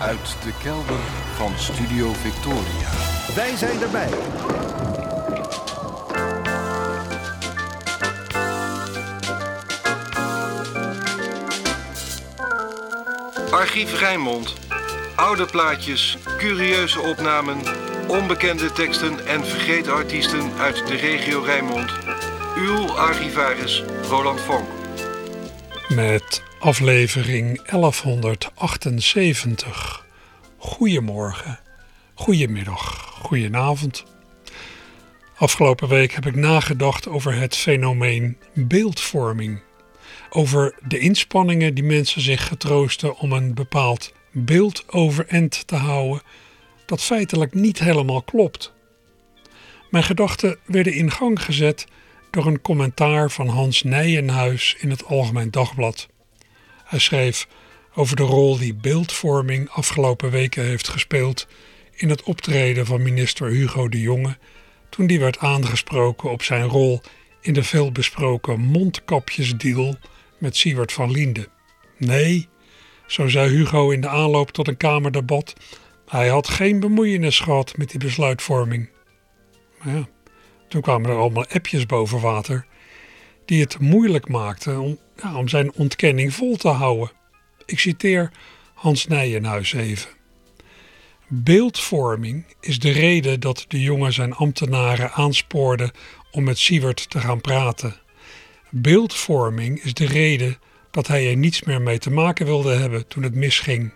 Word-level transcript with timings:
Uit 0.00 0.36
de 0.44 0.52
kelder 0.62 1.00
van 1.34 1.52
Studio 1.58 2.12
Victoria. 2.12 2.90
Wij 3.34 3.56
zijn 3.56 3.82
erbij. 3.82 4.08
Archief 13.50 13.98
Rijnmond. 13.98 14.54
Oude 15.14 15.46
plaatjes, 15.46 16.18
curieuze 16.38 17.00
opnamen, 17.00 17.58
onbekende 18.08 18.72
teksten 18.72 19.26
en 19.26 19.46
vergeten 19.46 19.92
artiesten 19.92 20.52
uit 20.58 20.86
de 20.86 20.96
regio 20.96 21.40
Rijnmond. 21.40 21.92
Uw 22.56 22.90
archivaris 22.90 23.84
Roland 24.08 24.40
Vonk. 24.40 24.68
Met 25.88 26.45
aflevering 26.58 27.62
1178. 27.62 30.06
Goedemorgen, 30.56 31.58
goedemiddag, 32.14 33.14
goedenavond. 33.22 34.04
Afgelopen 35.36 35.88
week 35.88 36.12
heb 36.12 36.26
ik 36.26 36.34
nagedacht 36.34 37.08
over 37.08 37.34
het 37.34 37.56
fenomeen 37.56 38.36
beeldvorming. 38.54 39.60
Over 40.30 40.74
de 40.88 40.98
inspanningen 40.98 41.74
die 41.74 41.84
mensen 41.84 42.20
zich 42.20 42.46
getroosten 42.46 43.18
om 43.18 43.32
een 43.32 43.54
bepaald 43.54 44.12
beeld 44.32 44.92
overeind 44.92 45.66
te 45.66 45.76
houden, 45.76 46.22
dat 46.86 47.02
feitelijk 47.02 47.54
niet 47.54 47.78
helemaal 47.78 48.22
klopt. 48.22 48.72
Mijn 49.90 50.04
gedachten 50.04 50.58
werden 50.64 50.94
in 50.94 51.10
gang 51.10 51.42
gezet 51.42 51.86
door 52.30 52.46
een 52.46 52.60
commentaar 52.60 53.30
van 53.30 53.48
Hans 53.48 53.82
Nijenhuis 53.82 54.76
in 54.78 54.90
het 54.90 55.04
Algemeen 55.04 55.50
Dagblad. 55.50 56.08
Hij 56.86 56.98
schreef 56.98 57.46
over 57.94 58.16
de 58.16 58.22
rol 58.22 58.58
die 58.58 58.74
beeldvorming 58.74 59.70
afgelopen 59.70 60.30
weken 60.30 60.64
heeft 60.64 60.88
gespeeld 60.88 61.46
in 61.92 62.08
het 62.08 62.22
optreden 62.22 62.86
van 62.86 63.02
minister 63.02 63.48
Hugo 63.48 63.88
de 63.88 64.00
Jonge 64.00 64.36
toen 64.88 65.06
die 65.06 65.20
werd 65.20 65.38
aangesproken 65.38 66.30
op 66.30 66.42
zijn 66.42 66.68
rol 66.68 67.00
in 67.40 67.52
de 67.52 67.62
veelbesproken 67.62 68.60
mondkapjesdeal 68.60 69.96
met 70.38 70.56
Siewert 70.56 70.92
van 70.92 71.10
Liende. 71.10 71.48
Nee, 71.96 72.48
zo 73.06 73.28
zei 73.28 73.50
Hugo 73.50 73.90
in 73.90 74.00
de 74.00 74.08
aanloop 74.08 74.50
tot 74.50 74.68
een 74.68 74.76
Kamerdebat, 74.76 75.52
hij 76.06 76.28
had 76.28 76.48
geen 76.48 76.80
bemoeienis 76.80 77.40
gehad 77.40 77.76
met 77.76 77.90
die 77.90 77.98
besluitvorming. 77.98 78.88
Maar 79.82 79.94
ja, 79.94 80.08
toen 80.68 80.80
kwamen 80.80 81.10
er 81.10 81.16
allemaal 81.16 81.46
appjes 81.46 81.86
boven 81.86 82.20
water 82.20 82.66
die 83.46 83.60
het 83.60 83.78
moeilijk 83.78 84.28
maakten 84.28 84.80
om, 84.80 84.98
ja, 85.22 85.36
om 85.36 85.48
zijn 85.48 85.72
ontkenning 85.72 86.34
vol 86.34 86.56
te 86.56 86.68
houden. 86.68 87.10
Ik 87.64 87.78
citeer 87.78 88.30
Hans 88.74 89.06
Nijenhuis 89.06 89.72
even. 89.72 90.10
Beeldvorming 91.28 92.44
is 92.60 92.78
de 92.78 92.90
reden 92.90 93.40
dat 93.40 93.64
de 93.68 93.80
jongen 93.80 94.12
zijn 94.12 94.34
ambtenaren 94.34 95.12
aanspoorde 95.12 95.92
om 96.30 96.44
met 96.44 96.58
Siewert 96.58 97.10
te 97.10 97.18
gaan 97.20 97.40
praten. 97.40 97.96
Beeldvorming 98.70 99.82
is 99.82 99.94
de 99.94 100.06
reden 100.06 100.58
dat 100.90 101.06
hij 101.06 101.30
er 101.30 101.36
niets 101.36 101.62
meer 101.62 101.82
mee 101.82 101.98
te 101.98 102.10
maken 102.10 102.46
wilde 102.46 102.74
hebben 102.74 103.06
toen 103.06 103.22
het 103.22 103.34
misging. 103.34 103.92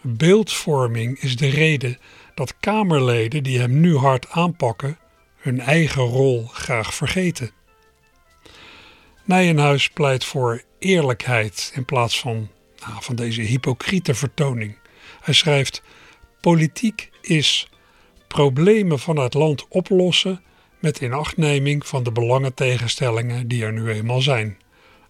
Beeldvorming 0.00 1.20
is 1.20 1.36
de 1.36 1.48
reden 1.48 1.98
dat 2.34 2.54
Kamerleden 2.60 3.42
die 3.42 3.58
hem 3.58 3.80
nu 3.80 3.96
hard 3.96 4.30
aanpakken, 4.30 4.98
hun 5.36 5.60
eigen 5.60 6.02
rol 6.02 6.46
graag 6.46 6.94
vergeten. 6.94 7.50
Nijenhuis 9.24 9.88
pleit 9.88 10.24
voor 10.24 10.62
eerlijkheid 10.78 11.72
in 11.74 11.84
plaats 11.84 12.20
van, 12.20 12.48
nou, 12.86 13.02
van 13.02 13.16
deze 13.16 13.42
hypocriete 13.42 14.14
vertoning. 14.14 14.78
Hij 15.20 15.34
schrijft: 15.34 15.82
Politiek 16.40 17.10
is 17.20 17.68
problemen 18.28 18.98
van 18.98 19.16
het 19.16 19.34
land 19.34 19.68
oplossen 19.68 20.42
met 20.80 21.00
inachtneming 21.00 21.86
van 21.86 22.02
de 22.02 22.12
belangentegenstellingen 22.12 23.48
die 23.48 23.64
er 23.64 23.72
nu 23.72 23.90
eenmaal 23.90 24.20
zijn. 24.20 24.58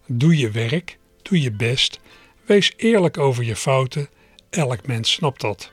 Doe 0.07 0.37
je 0.37 0.51
werk, 0.51 0.97
doe 1.21 1.41
je 1.41 1.51
best, 1.51 1.99
wees 2.45 2.73
eerlijk 2.77 3.17
over 3.17 3.43
je 3.43 3.55
fouten, 3.55 4.09
elk 4.49 4.87
mens 4.87 5.11
snapt 5.11 5.41
dat. 5.41 5.71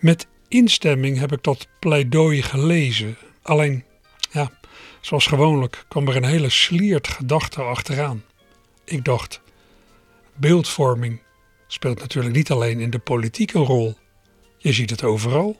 Met 0.00 0.26
instemming 0.48 1.18
heb 1.18 1.32
ik 1.32 1.42
dat 1.42 1.68
pleidooi 1.78 2.42
gelezen, 2.42 3.16
alleen, 3.42 3.84
zoals 5.00 5.26
gewoonlijk 5.26 5.84
kwam 5.88 6.08
er 6.08 6.16
een 6.16 6.24
hele 6.24 6.50
sliert 6.50 7.08
gedachte 7.08 7.62
achteraan. 7.62 8.24
Ik 8.84 9.04
dacht, 9.04 9.40
beeldvorming 10.34 11.20
speelt 11.66 11.98
natuurlijk 11.98 12.34
niet 12.34 12.50
alleen 12.50 12.80
in 12.80 12.90
de 12.90 12.98
politiek 12.98 13.52
een 13.52 13.64
rol. 13.64 13.96
Je 14.58 14.72
ziet 14.72 14.90
het 14.90 15.04
overal. 15.04 15.56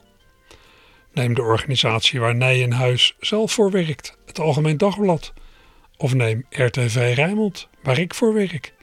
Neem 1.13 1.33
de 1.33 1.41
organisatie 1.41 2.19
waar 2.19 2.35
Nijenhuis 2.35 3.15
zelf 3.19 3.51
voor 3.51 3.71
werkt, 3.71 4.17
het 4.25 4.39
Algemeen 4.39 4.77
Dagblad. 4.77 5.33
Of 5.97 6.13
neem 6.13 6.45
RTV 6.49 7.11
Rijnmond, 7.15 7.67
waar 7.83 7.99
ik 7.99 8.13
voor 8.13 8.33
werk. 8.33 8.73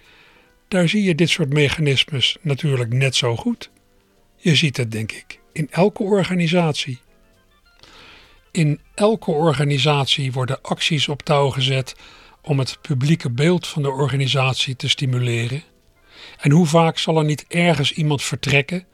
Daar 0.68 0.88
zie 0.88 1.02
je 1.02 1.14
dit 1.14 1.28
soort 1.30 1.52
mechanismes 1.52 2.36
natuurlijk 2.40 2.92
net 2.92 3.14
zo 3.14 3.36
goed. 3.36 3.70
Je 4.36 4.54
ziet 4.54 4.76
het, 4.76 4.90
denk 4.90 5.12
ik, 5.12 5.40
in 5.52 5.68
elke 5.70 6.02
organisatie. 6.02 7.00
In 8.56 8.80
elke 8.94 9.30
organisatie 9.30 10.32
worden 10.32 10.62
acties 10.62 11.08
op 11.08 11.22
touw 11.22 11.50
gezet 11.50 11.94
om 12.42 12.58
het 12.58 12.78
publieke 12.80 13.30
beeld 13.30 13.66
van 13.66 13.82
de 13.82 13.90
organisatie 13.90 14.76
te 14.76 14.88
stimuleren. 14.88 15.62
En 16.38 16.50
hoe 16.50 16.66
vaak 16.66 16.98
zal 16.98 17.18
er 17.18 17.24
niet 17.24 17.44
ergens 17.48 17.92
iemand 17.92 18.22
vertrekken, 18.22 18.86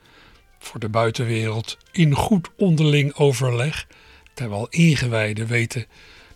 voor 0.58 0.80
de 0.80 0.88
buitenwereld, 0.88 1.78
in 1.92 2.14
goed 2.14 2.48
onderling 2.56 3.14
overleg, 3.14 3.86
terwijl 4.34 4.66
ingewijden 4.68 5.46
weten 5.46 5.86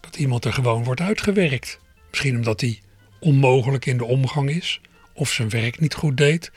dat 0.00 0.16
iemand 0.16 0.44
er 0.44 0.52
gewoon 0.52 0.84
wordt 0.84 1.00
uitgewerkt. 1.00 1.78
Misschien 2.10 2.36
omdat 2.36 2.60
hij 2.60 2.80
onmogelijk 3.20 3.86
in 3.86 3.98
de 3.98 4.04
omgang 4.04 4.50
is, 4.50 4.80
of 5.12 5.30
zijn 5.30 5.48
werk 5.48 5.80
niet 5.80 5.94
goed 5.94 6.16
deed, 6.16 6.52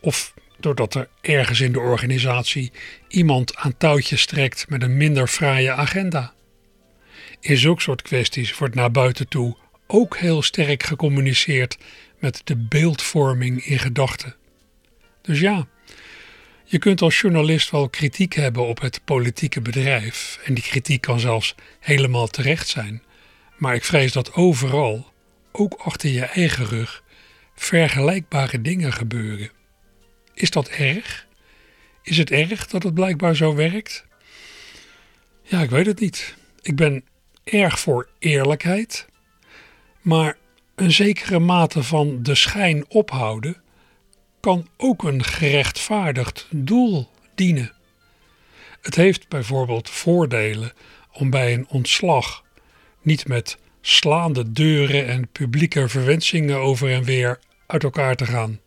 of 0.00 0.34
doordat 0.64 0.94
er 0.94 1.08
ergens 1.20 1.60
in 1.60 1.72
de 1.72 1.80
organisatie 1.80 2.72
iemand 3.08 3.56
aan 3.56 3.76
touwtjes 3.76 4.26
trekt 4.26 4.68
met 4.68 4.82
een 4.82 4.96
minder 4.96 5.26
fraaie 5.26 5.72
agenda. 5.72 6.34
In 7.40 7.56
zulke 7.56 7.82
soort 7.82 8.02
kwesties 8.02 8.58
wordt 8.58 8.74
naar 8.74 8.90
buiten 8.90 9.28
toe 9.28 9.56
ook 9.86 10.16
heel 10.16 10.42
sterk 10.42 10.82
gecommuniceerd 10.82 11.78
met 12.18 12.40
de 12.44 12.56
beeldvorming 12.56 13.64
in 13.64 13.78
gedachten. 13.78 14.36
Dus 15.22 15.40
ja, 15.40 15.66
je 16.64 16.78
kunt 16.78 17.02
als 17.02 17.20
journalist 17.20 17.70
wel 17.70 17.88
kritiek 17.88 18.34
hebben 18.34 18.66
op 18.66 18.80
het 18.80 19.00
politieke 19.04 19.60
bedrijf, 19.60 20.38
en 20.44 20.54
die 20.54 20.64
kritiek 20.64 21.00
kan 21.00 21.20
zelfs 21.20 21.54
helemaal 21.80 22.26
terecht 22.26 22.68
zijn, 22.68 23.02
maar 23.56 23.74
ik 23.74 23.84
vrees 23.84 24.12
dat 24.12 24.34
overal, 24.34 25.12
ook 25.52 25.74
achter 25.74 26.10
je 26.10 26.24
eigen 26.24 26.66
rug, 26.66 27.02
vergelijkbare 27.54 28.60
dingen 28.60 28.92
gebeuren. 28.92 29.50
Is 30.34 30.50
dat 30.50 30.68
erg? 30.68 31.26
Is 32.02 32.16
het 32.16 32.30
erg 32.30 32.66
dat 32.66 32.82
het 32.82 32.94
blijkbaar 32.94 33.36
zo 33.36 33.54
werkt? 33.54 34.06
Ja, 35.42 35.62
ik 35.62 35.70
weet 35.70 35.86
het 35.86 36.00
niet. 36.00 36.34
Ik 36.62 36.76
ben 36.76 37.04
erg 37.44 37.78
voor 37.78 38.08
eerlijkheid, 38.18 39.06
maar 40.00 40.36
een 40.74 40.92
zekere 40.92 41.38
mate 41.38 41.82
van 41.82 42.22
de 42.22 42.34
schijn 42.34 42.84
ophouden 42.88 43.62
kan 44.40 44.68
ook 44.76 45.02
een 45.02 45.24
gerechtvaardigd 45.24 46.46
doel 46.50 47.08
dienen. 47.34 47.72
Het 48.80 48.94
heeft 48.94 49.28
bijvoorbeeld 49.28 49.90
voordelen 49.90 50.72
om 51.12 51.30
bij 51.30 51.54
een 51.54 51.66
ontslag 51.68 52.44
niet 53.02 53.28
met 53.28 53.58
slaande 53.80 54.52
deuren 54.52 55.06
en 55.06 55.28
publieke 55.28 55.88
verwensingen 55.88 56.56
over 56.56 56.90
en 56.90 57.04
weer 57.04 57.38
uit 57.66 57.84
elkaar 57.84 58.16
te 58.16 58.26
gaan. 58.26 58.60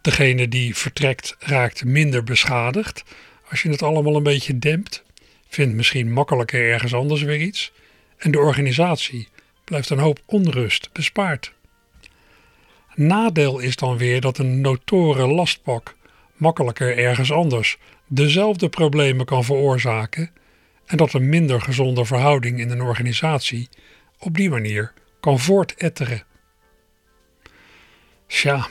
Degene 0.00 0.48
die 0.48 0.76
vertrekt 0.76 1.36
raakt 1.38 1.84
minder 1.84 2.24
beschadigd 2.24 3.04
als 3.48 3.62
je 3.62 3.70
het 3.70 3.82
allemaal 3.82 4.16
een 4.16 4.22
beetje 4.22 4.58
dempt, 4.58 5.04
vindt 5.48 5.74
misschien 5.74 6.12
makkelijker 6.12 6.70
ergens 6.70 6.94
anders 6.94 7.22
weer 7.22 7.40
iets 7.40 7.72
en 8.16 8.30
de 8.30 8.38
organisatie 8.38 9.28
blijft 9.64 9.90
een 9.90 9.98
hoop 9.98 10.20
onrust 10.26 10.92
bespaard. 10.92 11.52
Nadeel 12.94 13.58
is 13.58 13.76
dan 13.76 13.98
weer 13.98 14.20
dat 14.20 14.38
een 14.38 14.60
notoren 14.60 15.28
lastpak 15.28 15.96
makkelijker 16.36 16.98
ergens 16.98 17.32
anders 17.32 17.78
dezelfde 18.06 18.68
problemen 18.68 19.26
kan 19.26 19.44
veroorzaken 19.44 20.30
en 20.86 20.96
dat 20.96 21.12
een 21.12 21.28
minder 21.28 21.60
gezonde 21.60 22.04
verhouding 22.04 22.60
in 22.60 22.70
een 22.70 22.82
organisatie 22.82 23.68
op 24.18 24.36
die 24.36 24.50
manier 24.50 24.92
kan 25.20 25.38
voortetteren. 25.38 26.22
Tja, 28.26 28.68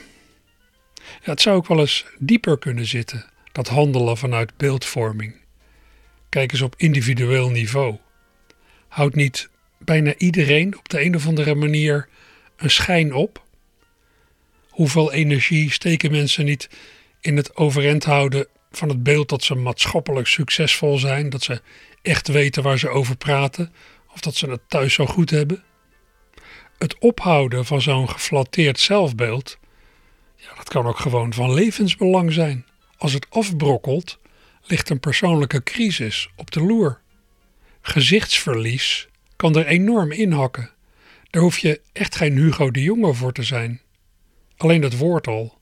het 1.20 1.40
zou 1.40 1.56
ook 1.56 1.66
wel 1.66 1.80
eens 1.80 2.06
dieper 2.18 2.58
kunnen 2.58 2.86
zitten, 2.86 3.24
dat 3.52 3.68
handelen 3.68 4.16
vanuit 4.16 4.56
beeldvorming. 4.56 5.34
Kijk 6.28 6.52
eens 6.52 6.60
op 6.60 6.74
individueel 6.76 7.50
niveau. 7.50 7.96
Houdt 8.88 9.14
niet 9.14 9.48
bijna 9.78 10.14
iedereen 10.16 10.78
op 10.78 10.88
de 10.88 11.00
een 11.04 11.14
of 11.14 11.26
andere 11.26 11.54
manier 11.54 12.08
een 12.56 12.70
schijn 12.70 13.14
op? 13.14 13.42
Hoeveel 14.68 15.12
energie 15.12 15.72
steken 15.72 16.10
mensen 16.10 16.44
niet 16.44 16.68
in 17.20 17.36
het 17.36 17.56
overeind 17.56 18.04
houden 18.04 18.46
van 18.70 18.88
het 18.88 19.02
beeld 19.02 19.28
dat 19.28 19.44
ze 19.44 19.54
maatschappelijk 19.54 20.26
succesvol 20.26 20.98
zijn, 20.98 21.30
dat 21.30 21.42
ze 21.42 21.62
echt 22.02 22.28
weten 22.28 22.62
waar 22.62 22.78
ze 22.78 22.88
over 22.88 23.16
praten 23.16 23.72
of 24.14 24.20
dat 24.20 24.34
ze 24.34 24.50
het 24.50 24.60
thuis 24.68 24.94
zo 24.94 25.06
goed 25.06 25.30
hebben. 25.30 25.62
Het 26.78 26.98
ophouden 26.98 27.64
van 27.64 27.82
zo'n 27.82 28.10
geflatteerd 28.10 28.80
zelfbeeld, 28.80 29.58
ja, 30.40 30.54
dat 30.56 30.68
kan 30.68 30.86
ook 30.86 30.98
gewoon 30.98 31.32
van 31.32 31.54
levensbelang 31.54 32.32
zijn. 32.32 32.64
Als 32.96 33.12
het 33.12 33.26
afbrokkelt, 33.30 34.18
ligt 34.62 34.90
een 34.90 35.00
persoonlijke 35.00 35.62
crisis 35.62 36.28
op 36.36 36.50
de 36.50 36.60
loer. 36.60 37.00
Gezichtsverlies 37.80 39.08
kan 39.36 39.56
er 39.56 39.66
enorm 39.66 40.12
inhakken. 40.12 40.70
Daar 41.30 41.42
hoef 41.42 41.58
je 41.58 41.80
echt 41.92 42.16
geen 42.16 42.36
Hugo 42.36 42.70
de 42.70 42.82
Jonge 42.82 43.14
voor 43.14 43.32
te 43.32 43.42
zijn. 43.42 43.80
Alleen 44.56 44.80
dat 44.80 44.96
woord 44.96 45.26
al. 45.26 45.58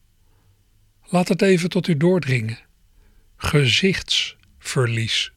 Laat 1.05 1.29
het 1.29 1.43
even 1.43 1.69
tot 1.69 1.89
u 1.89 1.97
doordringen. 1.97 2.59
Gezichtsverlies. 3.37 5.33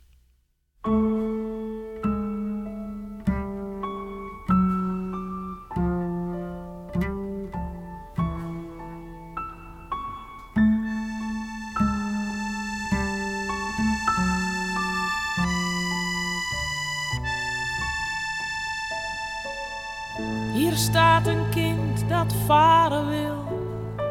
Hier 20.72 20.80
staat 20.80 21.28
een 21.28 21.50
kind 21.50 22.10
dat 22.10 22.34
varen 22.46 23.10
wil, 23.10 23.44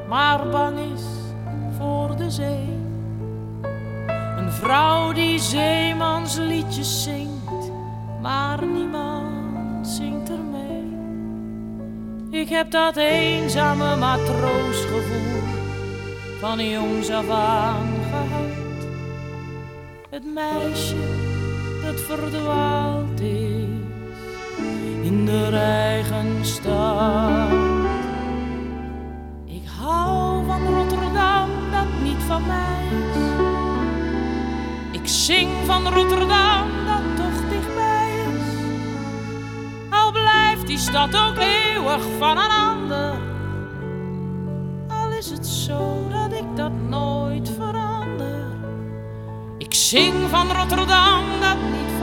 maar 0.09 0.49
bang 0.49 0.79
is 0.79 1.03
voor 1.79 2.17
de 2.17 2.31
zee. 2.31 2.79
Een 4.37 4.53
vrouw 4.53 5.13
die 5.13 5.39
zeemansliedjes 5.39 7.03
zingt, 7.03 7.71
maar 8.21 8.67
niemand 8.67 9.89
zingt 9.89 10.29
er 10.29 10.39
mee. 10.39 10.97
Ik 12.43 12.49
heb 12.49 12.71
dat 12.71 12.97
eenzame 12.97 13.97
matroosgevoel 13.97 15.43
van 16.41 16.69
jongs 16.69 17.11
af 17.11 17.29
aan 17.29 17.89
gehad. 18.11 18.89
Het 20.11 20.35
meisje 20.35 20.97
dat 21.83 22.01
verdwaald 22.01 23.21
is 23.21 23.50
in 25.11 25.25
de 25.25 25.49
eigen 25.53 26.45
stad. 26.45 27.51
Ik 29.45 29.69
hou 29.81 30.47
van 30.47 30.75
Rotterdam, 30.75 31.49
dat 31.71 32.03
niet 32.03 32.23
van 32.27 32.47
mij 32.47 32.87
is. 33.13 35.01
Ik 35.01 35.09
zing 35.09 35.49
van 35.65 35.89
Rotterdam, 35.89 36.67
dat 36.87 37.17
toch 37.17 37.49
dichtbij 37.49 38.11
is. 38.35 38.49
Al 39.91 40.13
blijft 40.13 40.67
die 40.67 40.79
stad 40.79 41.17
ook 41.17 41.37
eeuwig 41.39 42.03
van 42.19 42.39
een 42.39 42.51
ander. 42.71 43.15
Al 44.89 45.11
is 45.19 45.31
het 45.31 45.47
zo 45.47 46.09
dat 46.09 46.33
ik 46.33 46.57
dat 46.57 46.73
nooit 46.89 47.51
verander. 47.59 48.45
Ik 49.59 49.75
zing 49.75 50.15
van 50.29 50.53
Rotterdam, 50.53 51.25
dat 51.41 51.57
niet 51.71 51.91
van. 51.99 52.00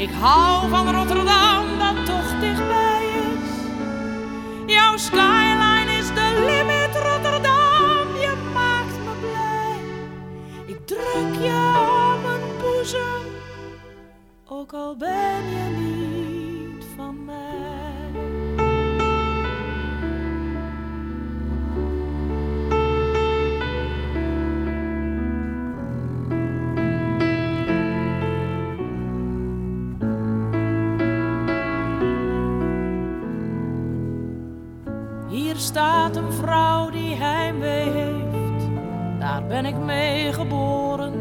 Ik 0.00 0.10
hou 0.10 0.68
van 0.68 0.90
Rotterdam, 0.90 1.78
dat 1.78 2.06
toch 2.06 2.40
dichtbij 2.40 3.04
is. 3.04 3.48
Jouw 4.66 4.96
skyline 4.96 5.92
is 5.98 6.06
de 6.06 6.44
limit, 6.46 6.94
Rotterdam. 6.94 8.16
Je 8.20 8.50
maakt 8.54 8.98
me 9.04 9.12
blij. 9.20 9.78
Ik 10.66 10.86
druk 10.86 11.42
je 11.42 11.50
aan 11.50 12.22
mijn 12.22 12.58
boezem, 12.60 13.26
ook 14.48 14.72
al 14.72 14.96
ben 14.96 15.44
je 15.50 15.76
niet 15.78 16.29
staat 35.70 36.16
een 36.16 36.32
vrouw 36.32 36.90
die 36.90 37.14
heimwee 37.14 37.90
heeft, 37.90 38.68
daar 39.18 39.42
ben 39.46 39.64
ik 39.66 39.76
mee 39.76 40.32
geboren. 40.32 41.20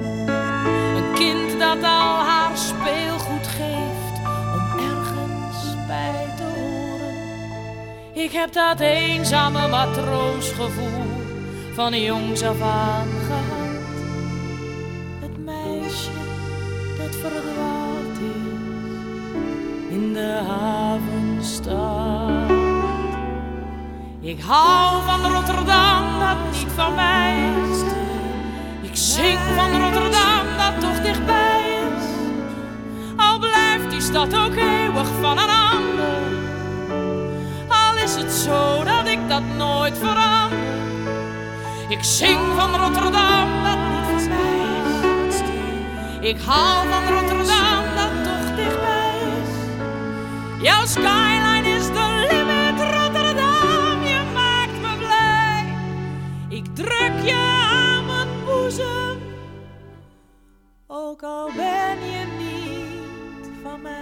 Een 0.96 1.14
kind 1.14 1.60
dat 1.60 1.84
al 1.84 2.18
haar 2.18 2.58
speelgoed 2.58 3.48
geeft, 3.48 4.18
om 4.54 4.80
ergens 4.80 5.88
bij 5.88 6.34
te 6.38 6.44
horen. 6.44 7.16
Ik 8.24 8.32
heb 8.32 8.52
dat 8.52 8.80
eenzame 8.80 9.68
matroosgevoel 9.68 11.04
van 11.74 12.02
jongs 12.02 12.44
af 12.44 12.62
aan 12.62 13.08
gehad. 13.28 13.78
Het 15.20 15.38
meisje 15.46 16.12
dat 16.98 17.16
verdwaald 17.16 18.20
is 18.20 19.96
in 19.96 20.14
de 20.14 20.42
havenstad. 20.48 22.29
Ik 24.30 24.40
hou 24.46 25.04
van 25.06 25.32
Rotterdam, 25.32 26.20
dat 26.20 26.38
niet 26.52 26.72
van 26.76 26.96
mij 26.96 27.52
is. 27.70 27.82
Ik 28.82 28.96
zing 28.96 29.40
van 29.56 29.82
Rotterdam, 29.82 30.46
dat 30.58 30.80
toch 30.80 31.02
dichtbij 31.02 31.62
is. 31.88 32.04
Al 33.18 33.40
blijft 33.40 33.90
die 33.90 34.02
stad 34.02 34.36
ook 34.36 34.56
eeuwig 34.56 35.08
van 35.22 35.38
een 35.38 35.50
ander. 35.74 36.22
Al 37.68 38.04
is 38.04 38.16
het 38.16 38.32
zo 38.32 38.84
dat 38.84 39.08
ik 39.08 39.20
dat 39.30 39.44
nooit 39.58 39.98
verander. 39.98 40.58
Ik 41.88 42.04
zing 42.04 42.40
van 42.56 42.76
Rotterdam, 42.76 43.48
dat 43.64 43.78
niet 43.90 44.06
van 44.06 44.28
mij 44.30 45.28
is. 45.28 45.36
Ik 46.30 46.38
hou 46.46 46.88
van 46.88 47.16
Rotterdam, 47.16 47.84
dat 47.96 48.24
toch 48.24 48.56
dichtbij 48.56 49.18
is. 49.42 49.54
Jouw 50.62 50.86
skyline 50.86 51.29
ook 61.24 61.56
ben 61.56 62.00
je 62.12 62.26
niet 62.38 63.50
van 63.62 63.82
mij. 63.82 63.98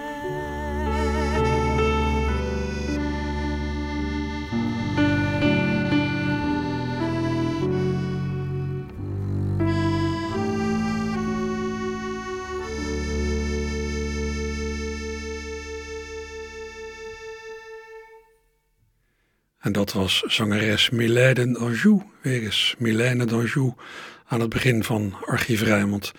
En 19.60 19.72
dat 19.72 19.94
was 19.94 20.24
zangeres 20.28 20.90
Mylène 20.90 21.52
d'Anjou, 21.52 22.02
weer 22.22 22.44
eens 22.44 22.76
Mylène 22.78 23.26
d'Anjou 23.26 23.74
aan 24.26 24.40
het 24.40 24.50
begin 24.50 24.84
van 24.84 25.16
Archief 25.26 25.62
Rijnmond. 25.62 26.14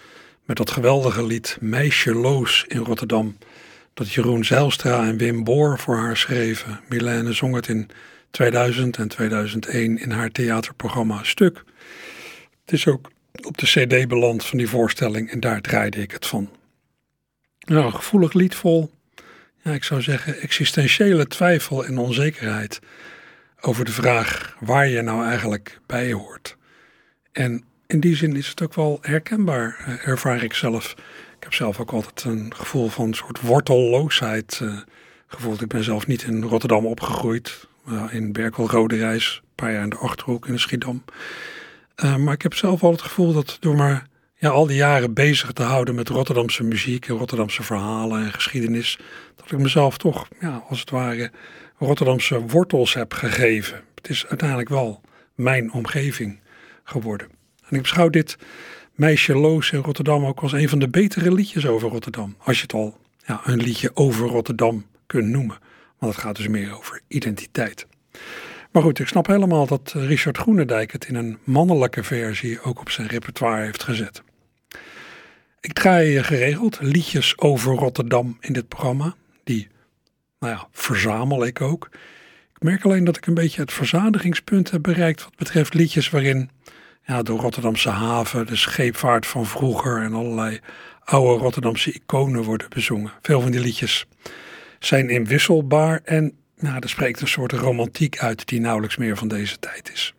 Met 0.49 0.57
dat 0.57 0.71
geweldige 0.71 1.27
lied 1.27 1.57
Meisjeloos 1.61 2.65
in 2.69 2.79
Rotterdam, 2.79 3.39
dat 3.95 4.13
Jeroen 4.13 4.45
Zijlstra 4.45 5.07
en 5.07 5.17
Wim 5.17 5.45
Boor 5.45 5.79
voor 5.79 5.97
haar 5.97 6.17
schreven. 6.17 6.81
Mylène 6.89 7.33
zong 7.33 7.55
het 7.55 7.69
in 7.69 7.91
2000 8.31 8.97
en 8.97 9.09
2001 9.09 9.99
in 9.99 10.11
haar 10.11 10.31
theaterprogramma 10.31 11.25
Stuk. 11.25 11.65
Het 12.65 12.73
is 12.73 12.87
ook 12.87 13.11
op 13.43 13.59
de 13.59 13.67
cd 13.67 14.09
beland 14.09 14.45
van 14.45 14.59
die 14.59 14.69
voorstelling 14.69 15.31
en 15.31 15.41
daar 15.41 15.61
draaide 15.61 16.01
ik 16.01 16.11
het 16.11 16.27
van. 16.27 16.51
Nou, 17.59 17.87
een 17.87 17.95
gevoelig 17.95 18.33
lied 18.33 18.55
vol, 18.55 18.91
ja, 19.63 19.73
ik 19.73 19.85
zou 19.85 20.03
zeggen, 20.03 20.41
existentiële 20.41 21.27
twijfel 21.27 21.85
en 21.85 21.99
onzekerheid 21.99 22.79
over 23.61 23.85
de 23.85 23.93
vraag 23.93 24.57
waar 24.61 24.89
je 24.89 25.03
nou 25.03 25.27
eigenlijk 25.27 25.81
bij 25.87 26.13
hoort. 26.13 26.57
En 27.33 27.65
in 27.89 28.01
die 28.01 28.17
zin 28.17 28.37
is 28.37 28.49
het 28.49 28.63
ook 28.63 28.75
wel 28.75 28.99
herkenbaar, 29.01 29.85
eh, 29.87 30.09
ervaar 30.09 30.43
ik 30.43 30.55
zelf. 30.55 30.93
Ik 31.37 31.45
heb 31.45 31.55
zelf 31.55 31.81
ook 31.81 31.93
altijd 31.93 32.25
een 32.25 32.55
gevoel 32.55 32.89
van 32.89 33.07
een 33.07 33.15
soort 33.15 33.41
wortelloosheid 33.41 34.61
uh, 34.63 34.79
gevoeld. 35.27 35.61
Ik 35.61 35.69
ben 35.69 35.85
zelf 35.85 36.07
niet 36.07 36.23
in 36.23 36.43
Rotterdam 36.43 36.87
opgegroeid, 36.87 37.67
in 38.11 38.33
Berkel 38.33 38.71
Rode 38.71 38.97
een 38.97 39.21
paar 39.55 39.73
jaar 39.73 39.83
in 39.83 39.91
de 39.91 39.97
Achterhoek 39.97 40.47
in 40.47 40.59
Schiedam. 40.59 41.05
Uh, 42.05 42.17
maar 42.17 42.35
ik 42.35 42.43
heb 42.43 42.55
zelf 42.55 42.83
al 42.83 42.91
het 42.91 43.03
gevoel 43.03 43.33
dat 43.33 43.57
door 43.61 43.77
maar 43.77 44.07
ja, 44.35 44.49
al 44.49 44.67
die 44.67 44.77
jaren 44.77 45.15
bezig 45.15 45.53
te 45.53 45.63
houden 45.63 45.95
met 45.95 46.09
Rotterdamse 46.09 46.65
muziek 46.65 47.09
en 47.09 47.17
Rotterdamse 47.17 47.63
verhalen 47.63 48.25
en 48.25 48.33
geschiedenis, 48.33 48.99
dat 49.37 49.53
ik 49.53 49.59
mezelf 49.59 49.99
toch, 49.99 50.29
ja, 50.41 50.65
als 50.69 50.81
het 50.81 50.91
ware, 50.91 51.31
Rotterdamse 51.79 52.41
wortels 52.41 52.95
heb 52.95 53.15
gegeven. 53.15 53.81
Het 53.95 54.09
is 54.09 54.27
uiteindelijk 54.27 54.69
wel 54.69 55.01
mijn 55.35 55.73
omgeving 55.73 56.41
geworden. 56.85 57.38
En 57.69 57.77
ik 57.77 57.83
beschouw 57.83 58.09
dit 58.09 58.37
Meisje 58.95 59.35
Loos 59.35 59.71
in 59.71 59.81
Rotterdam 59.81 60.25
ook 60.25 60.41
als 60.41 60.53
een 60.53 60.69
van 60.69 60.79
de 60.79 60.89
betere 60.89 61.33
liedjes 61.33 61.67
over 61.67 61.89
Rotterdam. 61.89 62.37
Als 62.39 62.57
je 62.57 62.63
het 62.63 62.73
al 62.73 62.99
ja, 63.27 63.41
een 63.45 63.61
liedje 63.61 63.91
over 63.95 64.27
Rotterdam 64.27 64.87
kunt 65.07 65.29
noemen. 65.29 65.59
Want 65.99 66.15
het 66.15 66.23
gaat 66.23 66.37
dus 66.37 66.49
meer 66.49 66.77
over 66.77 67.01
identiteit. 67.09 67.87
Maar 68.73 68.83
goed, 68.83 68.99
ik 68.99 69.07
snap 69.07 69.27
helemaal 69.27 69.67
dat 69.67 69.93
Richard 69.97 70.39
Groenendijk 70.39 70.93
het 70.93 71.05
in 71.05 71.15
een 71.15 71.39
mannelijke 71.45 72.05
versie 72.05 72.63
ook 72.63 72.81
op 72.81 72.91
zijn 72.91 73.07
repertoire 73.07 73.65
heeft 73.65 73.83
gezet. 73.83 74.23
Ik 75.61 75.73
draai 75.73 76.23
geregeld 76.23 76.79
liedjes 76.81 77.39
over 77.39 77.75
Rotterdam 77.75 78.37
in 78.41 78.53
dit 78.53 78.69
programma. 78.69 79.15
Die, 79.45 79.69
nou 80.39 80.53
ja, 80.53 80.69
verzamel 80.73 81.47
ik 81.47 81.61
ook. 81.61 81.89
Ik 82.55 82.63
merk 82.63 82.85
alleen 82.85 83.05
dat 83.05 83.17
ik 83.17 83.27
een 83.27 83.35
beetje 83.35 83.61
het 83.61 83.73
verzadigingspunt 83.73 84.71
heb 84.71 84.83
bereikt 84.83 85.25
wat 85.25 85.37
betreft 85.37 85.75
liedjes 85.75 86.11
waarin 86.11 86.51
ja, 87.09 87.23
de 87.23 87.33
Rotterdamse 87.33 87.89
haven, 87.89 88.47
de 88.47 88.57
scheepvaart 88.57 89.27
van 89.27 89.47
vroeger 89.47 90.03
en 90.03 90.15
allerlei 90.15 90.61
oude 91.05 91.43
Rotterdamse 91.43 91.93
iconen 91.93 92.43
worden 92.43 92.69
bezongen. 92.69 93.13
Veel 93.23 93.41
van 93.41 93.51
die 93.51 93.61
liedjes 93.61 94.07
zijn 94.79 95.09
inwisselbaar 95.09 96.01
en 96.05 96.37
nou, 96.57 96.79
er 96.81 96.89
spreekt 96.89 97.21
een 97.21 97.29
soort 97.29 97.53
romantiek 97.53 98.19
uit 98.19 98.49
die 98.49 98.61
nauwelijks 98.61 98.97
meer 98.97 99.17
van 99.17 99.29
deze 99.29 99.59
tijd 99.59 99.91
is. 99.93 100.15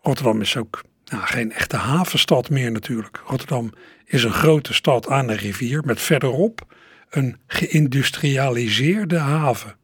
Rotterdam 0.00 0.40
is 0.40 0.56
ook 0.56 0.82
nou, 1.04 1.22
geen 1.22 1.52
echte 1.52 1.76
havenstad 1.76 2.50
meer 2.50 2.72
natuurlijk. 2.72 3.20
Rotterdam 3.26 3.72
is 4.04 4.24
een 4.24 4.32
grote 4.32 4.74
stad 4.74 5.08
aan 5.08 5.26
de 5.26 5.36
rivier 5.36 5.82
met 5.84 6.00
verderop 6.00 6.74
een 7.10 7.36
geïndustrialiseerde 7.46 9.18
haven. 9.18 9.76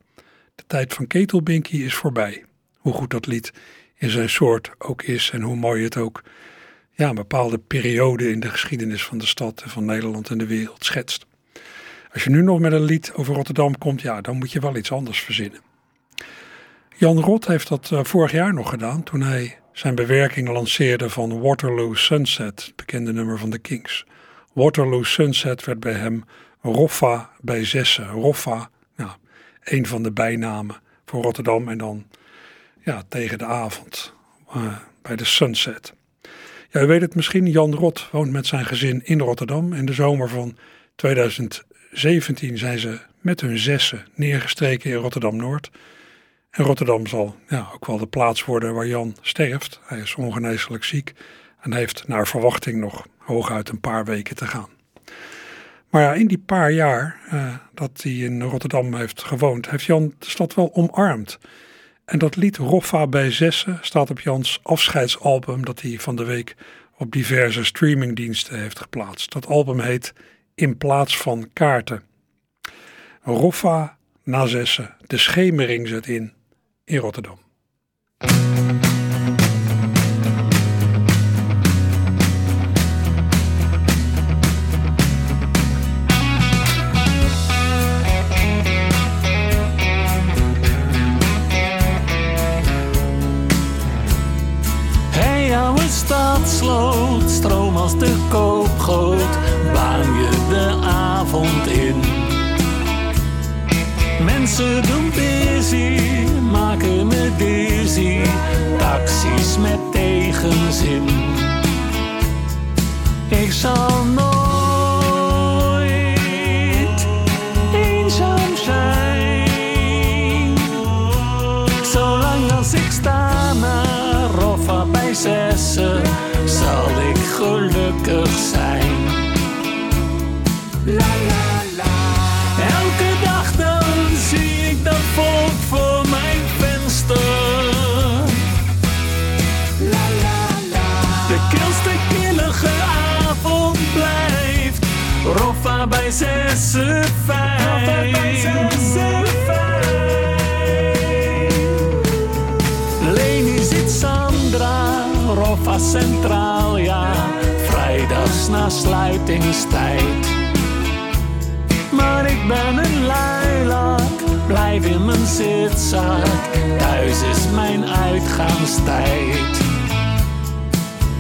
De 0.55 0.65
tijd 0.67 0.95
van 0.95 1.07
Ketelbinky 1.07 1.77
is 1.77 1.95
voorbij. 1.95 2.45
Hoe 2.77 2.93
goed 2.93 3.11
dat 3.11 3.27
lied 3.27 3.53
in 3.99 4.11
zijn 4.11 4.28
soort 4.28 4.71
ook 4.78 5.02
is 5.02 5.31
en 5.31 5.40
hoe 5.40 5.57
mooi 5.57 5.85
het 5.85 5.97
ook 5.97 6.23
ja, 6.93 7.09
een 7.09 7.14
bepaalde 7.14 7.59
periode 7.59 8.31
in 8.31 8.40
de 8.40 8.49
geschiedenis 8.49 9.05
van 9.05 9.19
de 9.19 9.26
stad 9.26 9.62
en 9.62 9.71
van 9.71 9.85
Nederland 9.85 10.31
en 10.31 10.38
de 10.38 10.47
wereld 10.47 10.85
schetst. 10.85 11.26
Als 12.12 12.25
je 12.25 12.31
nu 12.31 12.43
nog 12.43 12.59
met 12.59 12.73
een 12.73 12.83
lied 12.83 13.12
over 13.14 13.35
Rotterdam 13.35 13.78
komt, 13.78 14.00
ja, 14.00 14.21
dan 14.21 14.37
moet 14.37 14.52
je 14.52 14.61
wel 14.61 14.76
iets 14.76 14.93
anders 14.93 15.21
verzinnen. 15.21 15.61
Jan 16.97 17.21
Rot 17.21 17.47
heeft 17.47 17.69
dat 17.69 17.90
eh, 17.93 18.05
vorig 18.05 18.33
jaar 18.33 18.55
nog 18.55 18.71
gedaan 18.71 19.02
toen 19.02 19.21
hij 19.21 19.59
zijn 19.73 19.95
bewerking 19.95 20.49
lanceerde 20.49 21.11
van 21.11 21.40
Waterloo 21.40 21.95
Sunset, 21.95 22.64
het 22.64 22.76
bekende 22.76 23.12
nummer 23.12 23.38
van 23.38 23.50
de 23.50 23.59
Kings. 23.59 24.07
Waterloo 24.52 25.02
Sunset 25.02 25.64
werd 25.64 25.81
bij 25.81 25.93
hem 25.93 26.25
Roffa 26.62 27.31
bij 27.40 27.64
Zessen. 27.64 28.09
Roffa, 28.09 28.71
nou, 28.97 29.11
een 29.62 29.87
van 29.87 30.02
de 30.02 30.12
bijnamen 30.12 30.76
voor 31.05 31.23
Rotterdam 31.23 31.69
en 31.69 31.78
dan 31.78 32.07
ja, 32.88 33.02
tegen 33.09 33.38
de 33.38 33.45
avond 33.45 34.14
uh, 34.57 34.76
bij 35.02 35.16
de 35.16 35.25
Sunset. 35.25 35.95
Ja, 36.71 36.80
u 36.80 36.87
weet 36.87 37.00
het 37.00 37.14
misschien, 37.14 37.47
Jan 37.47 37.75
Rot 37.75 38.09
woont 38.12 38.30
met 38.30 38.47
zijn 38.47 38.64
gezin 38.64 39.00
in 39.04 39.21
Rotterdam. 39.21 39.73
In 39.73 39.87
de 39.87 39.92
zomer 39.92 40.28
van 40.28 40.57
2017 40.97 42.59
zijn 42.59 42.78
ze 42.78 42.99
met 43.21 43.40
hun 43.40 43.59
zessen 43.59 44.07
neergestreken 44.14 44.90
in 44.90 44.97
Rotterdam-Noord. 44.97 45.71
En 46.50 46.64
Rotterdam 46.64 47.07
zal 47.07 47.37
ja, 47.49 47.68
ook 47.75 47.87
wel 47.87 47.99
de 47.99 48.07
plaats 48.07 48.45
worden 48.45 48.75
waar 48.75 48.87
Jan 48.87 49.16
sterft. 49.21 49.80
Hij 49.85 49.99
is 49.99 50.14
ongeneeslijk 50.14 50.85
ziek 50.85 51.12
en 51.61 51.73
heeft 51.73 52.09
naar 52.09 52.26
verwachting 52.26 52.80
nog 52.80 53.07
hooguit 53.18 53.68
een 53.68 53.80
paar 53.80 54.04
weken 54.04 54.37
te 54.37 54.47
gaan. 54.47 54.68
Maar 55.90 56.02
ja, 56.02 56.12
in 56.12 56.26
die 56.26 56.42
paar 56.47 56.73
jaar 56.73 57.21
uh, 57.33 57.54
dat 57.75 58.00
hij 58.02 58.12
in 58.12 58.42
Rotterdam 58.42 58.95
heeft 58.95 59.23
gewoond, 59.23 59.71
heeft 59.71 59.85
Jan 59.85 60.14
de 60.18 60.30
stad 60.30 60.54
wel 60.54 60.75
omarmd. 60.75 61.38
En 62.09 62.19
dat 62.19 62.37
lied 62.37 62.57
Roffa 62.57 63.07
bij 63.07 63.31
Zessen 63.31 63.79
staat 63.81 64.11
op 64.11 64.21
Jans 64.21 64.61
afscheidsalbum 64.62 65.65
dat 65.65 65.81
hij 65.81 65.99
van 65.99 66.17
de 66.17 66.25
week 66.25 66.57
op 66.97 67.12
diverse 67.12 67.65
streamingdiensten 67.65 68.61
heeft 68.61 68.79
geplaatst. 68.79 69.33
Dat 69.33 69.47
album 69.47 69.81
heet 69.81 70.12
In 70.55 70.77
plaats 70.77 71.17
van 71.17 71.50
kaarten. 71.53 72.03
Roffa 73.23 73.99
na 74.23 74.47
Zessen, 74.47 74.95
de 75.07 75.19
schemering 75.19 75.88
zet 75.88 76.07
in 76.07 76.33
in 76.85 76.99
Rotterdam. 76.99 77.38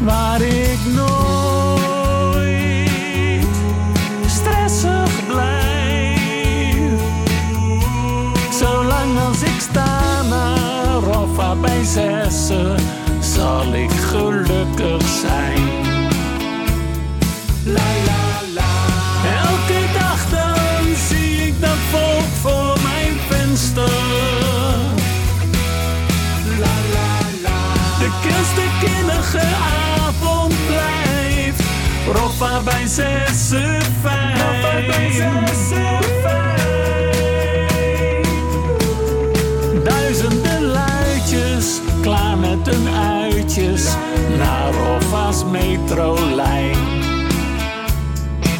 Waar 0.00 0.40
ik 0.40 0.78
nooit 0.94 1.78
stressig 4.26 5.26
blijf, 5.26 7.00
zolang 8.60 9.18
als 9.28 9.42
ik 9.42 9.60
sta 9.60 10.22
naar 10.22 11.02
Roffa 11.12 11.54
bij 11.54 11.84
zessen 11.84 12.76
zal 13.20 13.74
ik 13.74 13.90
gelukkig 13.90 15.02
zijn. 15.20 15.62
La 17.64 17.88
la 18.06 18.40
la. 18.54 18.74
Elke 19.40 19.80
dag 19.98 20.30
dan 20.30 20.96
zie 21.08 21.46
ik 21.46 21.60
dat 21.60 21.78
volk 21.90 22.32
voor 22.40 22.76
mijn 22.82 23.16
venster. 23.28 23.88
De 27.98 28.10
kilste 28.22 28.62
kinnige 28.80 29.38
avond 29.38 29.56
blijft. 29.60 29.87
Roffa 32.12 32.60
bij 32.60 32.86
zessen 32.86 33.82
fijn. 34.02 34.38
Roffa 34.38 34.86
bij. 34.86 35.06
Duizenden 39.84 40.62
luidjes 40.62 41.80
klaar 42.00 42.38
met 42.38 42.66
hun 42.66 42.88
uitjes 42.88 43.96
naar 44.38 44.72
Roffa's 44.72 45.44
metrolijn. 45.44 46.76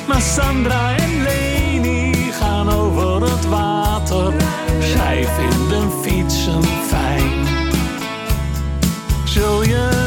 Maar 0.07 0.21
Sandra 0.21 0.97
en 0.97 1.23
Leni 1.23 2.33
gaan 2.33 2.71
over 2.71 3.23
het 3.23 3.49
water, 3.49 4.33
zij 4.81 5.27
vinden 5.39 5.91
fietsen 6.03 6.63
fijn. 6.65 7.47
Zul 9.25 9.63
je 9.63 9.98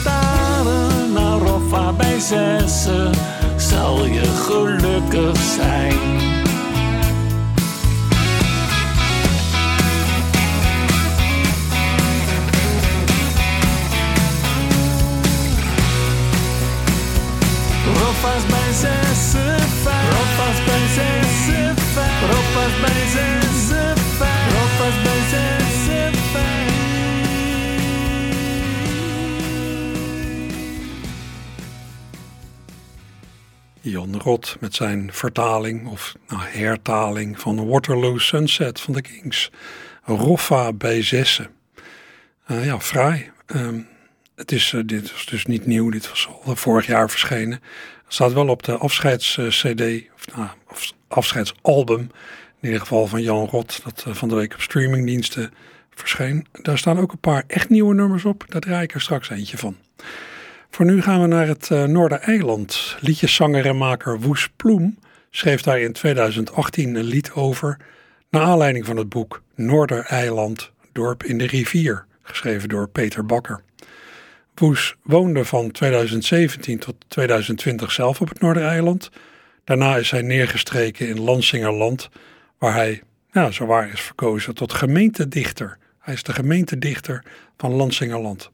staren 0.00 1.12
naar 1.12 1.38
Roffa 1.38 1.92
bij 1.92 2.18
zessen 2.18 3.10
zal 3.56 4.04
je 4.04 4.24
gelukkig 4.24 5.36
zijn. 5.56 5.98
Rofas 17.86 18.46
bij 18.46 18.72
zessen. 18.72 19.56
Rofas 20.10 20.64
bij 20.64 20.86
zessen. 20.94 21.74
Rofas 22.30 22.80
bij 22.80 23.06
zessen 23.12 23.79
Jan 34.00 34.20
Rot 34.20 34.56
met 34.60 34.74
zijn 34.74 35.12
vertaling 35.12 35.88
of 35.88 36.14
nou, 36.28 36.42
hertaling 36.42 37.40
van 37.40 37.66
Waterloo 37.66 38.18
Sunset 38.18 38.80
van 38.80 38.94
de 38.94 39.02
Kings. 39.02 39.50
Roffa 40.04 40.72
bij 40.72 41.02
zessen. 41.02 41.50
Uh, 42.50 42.64
ja, 42.64 42.80
fraai. 42.80 43.30
Um, 43.46 43.88
het 44.34 44.52
is, 44.52 44.72
uh, 44.72 44.82
dit 44.84 45.12
was 45.12 45.26
dus 45.26 45.46
niet 45.46 45.66
nieuw, 45.66 45.90
dit 45.90 46.08
was 46.08 46.28
al 46.44 46.56
vorig 46.56 46.86
jaar 46.86 47.10
verschenen. 47.10 47.60
Staat 48.08 48.32
wel 48.32 48.48
op 48.48 48.62
de 48.62 48.76
afscheids-CD, 48.76 49.82
of 50.14 50.36
nou, 50.36 50.48
afscheidsalbum, 51.08 52.00
in 52.00 52.10
ieder 52.60 52.80
geval 52.80 53.06
van 53.06 53.22
Jan 53.22 53.46
Rot, 53.46 53.80
dat 53.84 54.04
van 54.16 54.28
de 54.28 54.34
week 54.34 54.54
op 54.54 54.60
streamingdiensten 54.60 55.52
verscheen. 55.90 56.46
Daar 56.52 56.78
staan 56.78 56.98
ook 56.98 57.12
een 57.12 57.18
paar 57.18 57.44
echt 57.46 57.68
nieuwe 57.68 57.94
nummers 57.94 58.24
op, 58.24 58.44
daar 58.48 58.60
draai 58.60 58.82
ik 58.82 58.94
er 58.94 59.00
straks 59.00 59.30
eentje 59.30 59.58
van. 59.58 59.76
Voor 60.70 60.84
nu 60.84 61.02
gaan 61.02 61.20
we 61.20 61.26
naar 61.26 61.46
het 61.46 61.68
uh, 61.72 61.84
Noordereiland. 61.84 62.96
Liedjeszanger 63.00 63.66
en 63.66 63.76
maker 63.76 64.20
Woes 64.20 64.48
Ploem 64.56 64.98
schreef 65.30 65.62
daar 65.62 65.80
in 65.80 65.92
2018 65.92 66.94
een 66.94 67.04
lied 67.04 67.32
over, 67.32 67.76
naar 68.30 68.42
aanleiding 68.42 68.86
van 68.86 68.96
het 68.96 69.08
boek 69.08 69.42
Noordereiland, 69.54 70.72
dorp 70.92 71.24
in 71.24 71.38
de 71.38 71.46
rivier, 71.46 72.04
geschreven 72.22 72.68
door 72.68 72.88
Peter 72.88 73.26
Bakker. 73.26 73.62
Woes 74.54 74.96
woonde 75.02 75.44
van 75.44 75.70
2017 75.70 76.78
tot 76.78 76.94
2020 77.08 77.92
zelf 77.92 78.20
op 78.20 78.28
het 78.28 78.40
Noordereiland. 78.40 79.10
Daarna 79.64 79.96
is 79.96 80.10
hij 80.10 80.22
neergestreken 80.22 81.08
in 81.08 81.20
Lansingerland, 81.20 82.08
waar 82.58 82.74
hij, 82.74 83.02
zo 83.50 83.66
waar 83.66 83.92
is 83.92 84.00
verkozen 84.00 84.54
tot 84.54 84.72
gemeentedichter. 84.72 85.78
Hij 85.98 86.14
is 86.14 86.22
de 86.22 86.32
gemeentedichter 86.32 87.24
van 87.56 87.72
Lansingerland. 87.72 88.50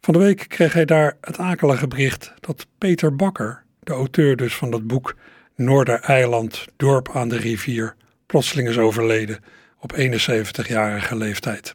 Van 0.00 0.14
de 0.14 0.20
week 0.20 0.44
kreeg 0.48 0.72
hij 0.72 0.84
daar 0.84 1.16
het 1.20 1.38
akelige 1.38 1.88
bericht 1.88 2.34
dat 2.40 2.66
Peter 2.78 3.16
Bakker, 3.16 3.62
de 3.80 3.92
auteur 3.92 4.36
dus 4.36 4.54
van 4.54 4.70
dat 4.70 4.86
boek 4.86 5.16
Noordereiland, 5.54 6.66
dorp 6.76 7.10
aan 7.14 7.28
de 7.28 7.36
rivier, 7.36 7.94
plotseling 8.26 8.68
is 8.68 8.78
overleden 8.78 9.38
op 9.78 9.96
71-jarige 9.96 11.16
leeftijd. 11.16 11.74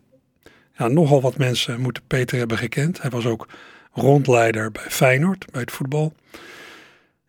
Ja, 0.74 0.88
nogal 0.88 1.22
wat 1.22 1.38
mensen 1.38 1.82
moeten 1.82 2.04
Peter 2.08 2.38
hebben 2.38 2.58
gekend. 2.58 3.02
Hij 3.02 3.10
was 3.10 3.26
ook 3.26 3.48
rondleider 3.92 4.72
bij 4.72 4.86
Feyenoord, 4.90 5.52
bij 5.52 5.62
het 5.62 5.72
voetbal. 5.72 6.14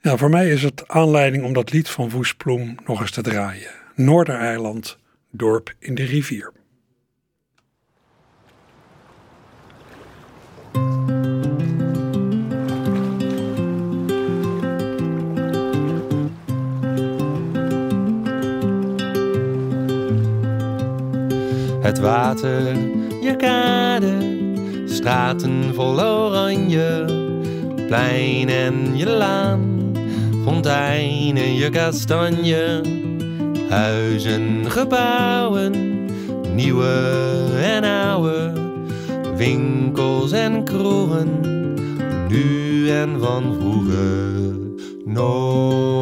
Ja, 0.00 0.16
voor 0.16 0.30
mij 0.30 0.48
is 0.48 0.62
het 0.62 0.88
aanleiding 0.88 1.44
om 1.44 1.52
dat 1.52 1.72
lied 1.72 1.88
van 1.88 2.10
Woesploem 2.10 2.74
nog 2.86 3.00
eens 3.00 3.10
te 3.10 3.22
draaien. 3.22 3.70
Noordereiland, 3.94 4.98
dorp 5.30 5.74
in 5.78 5.94
de 5.94 6.04
rivier. 6.04 6.52
Water, 22.04 22.76
je 23.22 23.36
kade, 23.36 24.12
straten 24.86 25.72
vol 25.74 26.00
oranje, 26.00 27.04
plein 27.88 28.48
en 28.48 28.96
je 28.96 29.06
laan, 29.06 29.92
fonteinen, 30.44 31.54
je 31.54 31.70
kastanje, 31.70 32.80
huizen, 33.68 34.64
gebouwen, 34.68 35.72
nieuwe 36.54 36.94
en 37.62 37.84
oude, 37.84 38.52
winkels 39.36 40.32
en 40.32 40.64
kroegen, 40.64 41.40
nu 42.28 42.90
en 42.90 43.20
van 43.20 43.56
vroeger, 43.58 44.52
Noordereiland, 45.04 45.93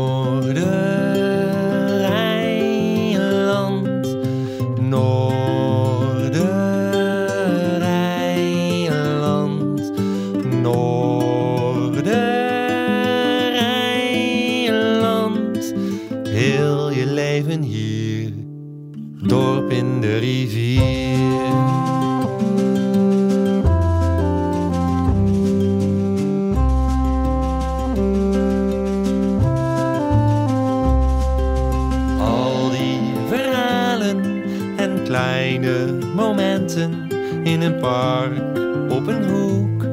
een 37.62 37.81
park, 37.81 38.59
op 38.90 39.07
een 39.07 39.25
hoek 39.31 39.85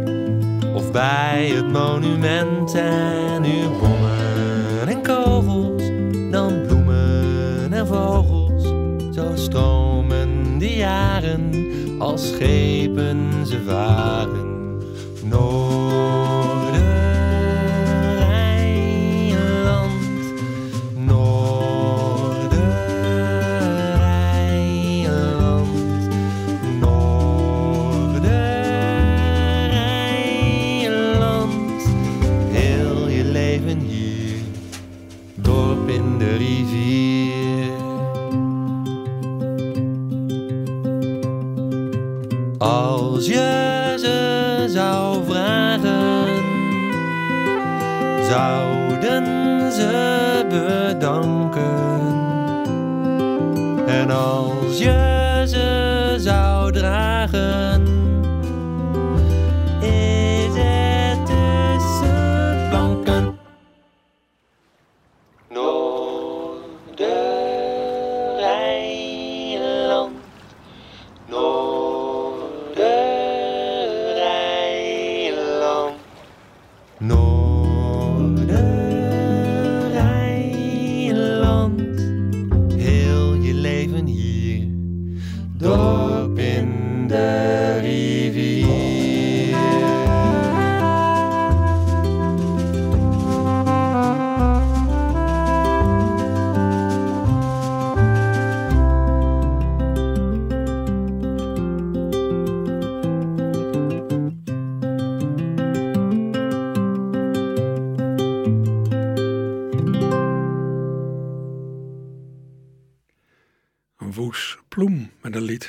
of 0.75 0.91
bij 0.91 1.51
het 1.55 1.71
monument. 1.71 2.75
En 2.75 3.41
nu 3.41 3.67
bommen 3.79 4.87
en 4.87 5.01
kogels, 5.01 5.83
dan 6.31 6.61
bloemen 6.67 7.73
en 7.73 7.87
vogels. 7.87 8.63
Zo 9.15 9.31
stromen 9.33 10.57
de 10.57 10.75
jaren 10.75 11.51
als 11.99 12.27
schepen 12.27 13.45
ze 13.45 13.61
varen. 13.65 14.77
Noordereiland. 15.23 15.98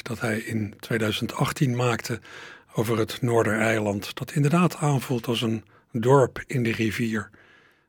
Dat 0.02 0.20
hij 0.20 0.38
in 0.38 0.74
2018 0.80 1.76
maakte 1.76 2.20
over 2.74 2.98
het 2.98 3.22
Noordereiland. 3.22 4.14
Dat 4.14 4.32
inderdaad 4.32 4.76
aanvoelt 4.76 5.26
als 5.26 5.42
een 5.42 5.64
dorp 5.92 6.42
in 6.46 6.62
de 6.62 6.72
rivier. 6.72 7.30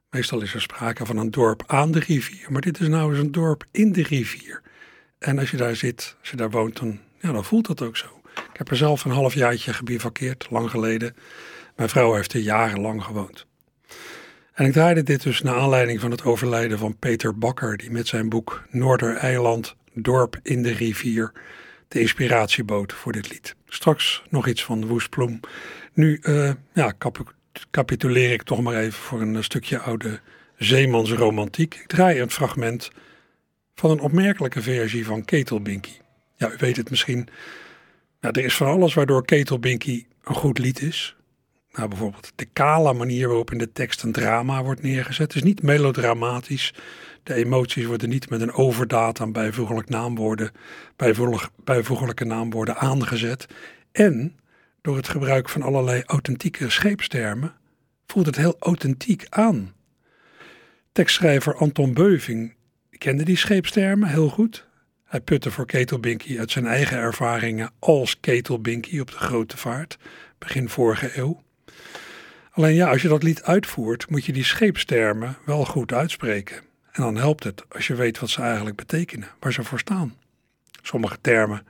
Meestal 0.10 0.42
is 0.42 0.54
er 0.54 0.62
sprake 0.62 1.06
van 1.06 1.18
een 1.18 1.32
dorp 1.32 1.64
aan 1.68 1.92
de 1.92 2.00
rivier, 2.00 2.52
maar 2.52 2.62
dit 2.62 2.80
is 2.80 2.88
nou 2.88 3.10
eens 3.10 3.20
een 3.20 3.32
dorp 3.32 3.64
in 3.72 3.92
de 3.92 4.04
rivier. 4.04 4.62
En 5.20 5.40
als 5.40 5.52
je 5.52 5.58
daar 5.58 5.76
zit, 5.76 6.16
als 6.20 6.30
je 6.30 6.36
daar 6.36 6.50
woont, 6.50 6.80
dan, 6.80 7.00
ja, 7.20 7.32
dan 7.32 7.46
voelt 7.46 7.68
dat 7.68 7.82
ook 7.82 7.98
zo. 7.98 8.22
Ik 8.36 8.58
heb 8.58 8.70
er 8.70 8.78
zelf 8.78 9.06
een 9.06 9.12
halfjaartje 9.12 9.74
gebivakkeerd, 9.74 10.48
lang 10.50 10.70
geleden. 10.70 11.16
Mijn 11.76 11.90
vrouw 11.90 12.14
heeft 12.14 12.34
er 12.34 12.40
jarenlang 12.40 13.04
gewoond. 13.04 13.46
En 14.54 14.66
ik 14.66 14.74
draaide 14.74 15.04
dit 15.04 15.24
dus 15.24 15.42
naar 15.42 15.56
aanleiding 15.56 16.00
van 16.00 16.12
het 16.12 16.24
overlijden 16.24 16.78
van 16.78 16.98
Peter 16.98 17.38
Bakker, 17.38 17.78
die 17.78 17.92
met 17.92 18.08
zijn 18.08 18.30
boek 18.30 18.64
Noordereiland, 18.70 19.76
dorp 19.94 20.40
in 20.44 20.64
de 20.64 20.72
rivier, 20.72 21.32
de 21.92 22.00
inspiratie 22.00 22.64
bood 22.64 22.94
voor 22.94 23.12
dit 23.12 23.30
lied. 23.30 23.56
Straks 23.68 24.24
nog 24.30 24.48
iets 24.48 24.64
van 24.64 24.86
Woesploem. 24.88 25.40
Nu 25.94 26.20
uh, 26.22 26.52
ja, 26.74 26.94
cap 26.98 27.34
capituleer 27.72 28.32
ik 28.32 28.44
toch 28.44 28.62
maar 28.62 28.76
even 28.76 29.00
voor 29.00 29.22
een 29.22 29.44
stukje 29.44 29.80
oude 29.80 30.20
zeemansromantiek. 30.58 31.76
Ik 31.76 31.88
draai 31.88 32.22
een 32.22 32.32
fragment 32.32 32.92
van 33.76 33.92
een 33.92 34.00
opmerkelijke 34.00 34.62
versie 34.62 35.06
van 35.06 35.26
Ketelbinky. 35.26 35.92
Ja, 36.36 36.52
u 36.52 36.56
weet 36.58 36.78
het 36.78 36.90
misschien. 36.90 37.28
Nou, 38.20 38.40
er 38.40 38.46
is 38.46 38.56
van 38.56 38.68
alles 38.68 38.94
waardoor 38.94 39.26
Ketelbinky 39.26 40.06
een 40.24 40.36
goed 40.36 40.58
lied 40.58 40.82
is. 40.82 41.16
Nou, 41.72 41.88
bijvoorbeeld 41.88 42.32
de 42.36 42.48
kale 42.54 42.94
manier 42.94 43.28
waarop 43.28 43.52
in 43.52 43.58
de 43.58 43.72
tekst 43.72 44.04
een 44.04 44.12
drama 44.12 44.64
wordt 44.64 44.82
neergezet. 44.82 45.28
Het 45.28 45.36
is 45.36 45.44
niet 45.44 45.62
melodramatisch. 45.62 46.74
De 47.24 47.34
emoties 47.34 47.86
worden 47.86 48.10
niet 48.10 48.30
met 48.30 48.42
een 48.42 48.54
overdaad 48.54 49.20
aan 49.20 49.32
bijvoeglijk 49.32 49.90
naamwoorden, 49.90 50.52
bijvoeglijke 51.64 52.26
naamwoorden 52.26 52.78
aangezet. 52.78 53.48
En 53.92 54.40
door 54.82 54.96
het 54.96 55.08
gebruik 55.08 55.50
van 55.50 55.62
allerlei 55.62 56.04
authentieke 56.06 56.70
scheepstermen 56.70 57.54
voelt 58.06 58.26
het 58.26 58.36
heel 58.36 58.56
authentiek 58.60 59.26
aan. 59.30 59.74
Tekstschrijver 60.92 61.56
Anton 61.56 61.94
Beuving 61.94 62.54
kende 62.98 63.24
die 63.24 63.38
scheepstermen 63.38 64.10
heel 64.10 64.30
goed. 64.30 64.68
Hij 65.04 65.22
putte 65.22 65.52
voor 65.52 65.66
Ketelbinky 65.66 66.40
uit 66.40 66.52
zijn 66.52 66.66
eigen 66.66 66.98
ervaringen 66.98 67.72
als 67.80 68.20
Ketelbinky 68.20 69.00
op 69.00 69.12
de 69.12 69.18
grote 69.18 69.58
vaart, 69.58 69.98
begin 70.38 70.70
vorige 70.70 71.18
eeuw. 71.18 71.44
Alleen 72.52 72.76
ja, 72.76 72.90
als 72.90 73.02
je 73.02 73.08
dat 73.08 73.24
lied 73.24 73.44
uitvoert, 73.44 74.10
moet 74.10 74.26
je 74.26 74.34
die 74.34 74.44
scheepstermen 74.44 75.38
wel 75.46 75.66
goed 75.66 75.94
uitspreken. 75.94 76.71
En 76.92 77.04
dan 77.04 77.18
helpt 77.18 77.44
het 77.44 77.64
als 77.70 77.88
je 77.88 77.96
weet 77.96 78.20
wat 78.20 78.30
ze 78.30 78.42
eigenlijk 78.42 78.76
betekenen, 78.76 79.28
waar 79.40 79.54
ze 79.54 79.64
voor 79.64 79.80
staan. 79.80 80.16
Sommige 80.82 81.18
termen, 81.22 81.66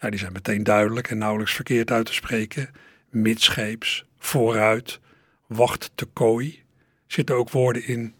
ja, 0.00 0.10
die 0.10 0.18
zijn 0.18 0.32
meteen 0.32 0.64
duidelijk 0.64 1.10
en 1.10 1.18
nauwelijks 1.18 1.54
verkeerd 1.54 1.90
uit 1.90 2.06
te 2.06 2.14
spreken. 2.14 2.70
Midscheeps, 3.10 4.04
vooruit, 4.18 5.00
wacht 5.46 5.90
te 5.94 6.04
kooi. 6.04 6.62
Zitten 7.06 7.36
ook 7.36 7.50
woorden 7.50 7.86
in 7.86 8.14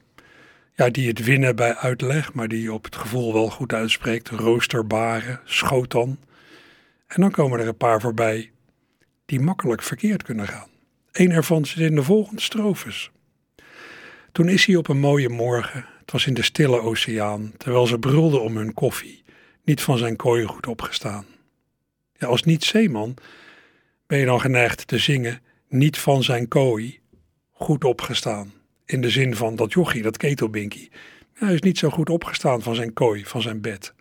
ja, 0.74 0.90
die 0.90 1.09
het 1.09 1.24
winnen 1.24 1.56
bij 1.56 1.74
uitleg, 1.74 2.32
maar 2.32 2.48
die 2.48 2.62
je 2.62 2.72
op 2.72 2.85
het 2.85 2.96
gevoel 2.96 3.32
wel 3.32 3.50
goed 3.50 3.72
uitspreekt. 3.72 4.28
Roosterbaren, 4.28 5.40
schotan. 5.44 6.18
En 7.06 7.20
dan 7.20 7.30
komen 7.30 7.61
er 7.61 7.68
een 7.68 7.76
paar 7.76 8.00
voorbij 8.00 8.50
die 9.24 9.40
makkelijk 9.40 9.82
verkeerd 9.82 10.22
kunnen 10.22 10.48
gaan. 10.48 10.68
Een 11.12 11.30
ervan 11.30 11.64
zit 11.64 11.78
in 11.78 11.94
de 11.94 12.02
volgende 12.02 12.40
strofes. 12.40 13.11
Toen 14.32 14.48
is 14.48 14.66
hij 14.66 14.76
op 14.76 14.88
een 14.88 14.98
mooie 14.98 15.28
morgen, 15.28 15.87
het 16.06 16.14
was 16.14 16.26
in 16.26 16.34
de 16.34 16.42
stille 16.42 16.80
oceaan, 16.80 17.52
terwijl 17.56 17.86
ze 17.86 17.98
brulden 17.98 18.42
om 18.42 18.56
hun 18.56 18.74
koffie, 18.74 19.22
niet 19.64 19.82
van 19.82 19.98
zijn 19.98 20.16
kooi 20.16 20.44
goed 20.44 20.66
opgestaan. 20.66 21.26
Ja, 22.12 22.26
als 22.26 22.42
niet-zeeman 22.42 23.16
ben 24.06 24.18
je 24.18 24.24
dan 24.24 24.40
geneigd 24.40 24.86
te 24.86 24.98
zingen, 24.98 25.40
niet 25.68 25.98
van 25.98 26.22
zijn 26.22 26.48
kooi 26.48 27.00
goed 27.52 27.84
opgestaan. 27.84 28.52
In 28.84 29.00
de 29.00 29.10
zin 29.10 29.36
van 29.36 29.56
dat 29.56 29.72
jochie, 29.72 30.02
dat 30.02 30.16
ketelbinkie. 30.16 30.90
hij 31.32 31.54
is 31.54 31.60
niet 31.60 31.78
zo 31.78 31.90
goed 31.90 32.10
opgestaan 32.10 32.62
van 32.62 32.74
zijn 32.74 32.92
kooi, 32.92 33.24
van 33.24 33.42
zijn 33.42 33.60
bed. 33.60 33.94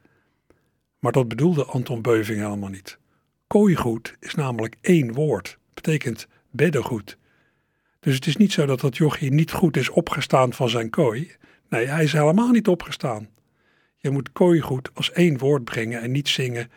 Maar 0.99 1.11
dat 1.11 1.27
bedoelde 1.27 1.65
Anton 1.65 2.01
Beuving 2.01 2.39
helemaal 2.39 2.69
niet. 2.69 2.97
Kooigoed 3.47 4.15
is 4.19 4.35
namelijk 4.35 4.75
één 4.81 5.13
woord. 5.13 5.57
Betekent 5.73 6.27
beddengoed. 6.51 7.17
Dus 7.99 8.15
het 8.15 8.25
is 8.25 8.37
niet 8.37 8.51
zo 8.51 8.65
dat 8.65 8.79
dat 8.79 8.97
jochie 8.97 9.31
niet 9.31 9.51
goed 9.51 9.77
is 9.77 9.89
opgestaan 9.89 10.53
van 10.53 10.69
zijn 10.69 10.89
kooi. 10.89 11.35
Nee, 11.69 11.86
hij 11.86 12.04
is 12.04 12.13
helemaal 12.13 12.51
niet 12.51 12.67
opgestaan. 12.67 13.30
Je 13.97 14.10
moet 14.10 14.32
kooigoed 14.32 14.89
als 14.93 15.12
één 15.12 15.38
woord 15.38 15.63
brengen 15.63 16.01
en 16.01 16.12
niet 16.12 16.30
zingen 16.30 16.71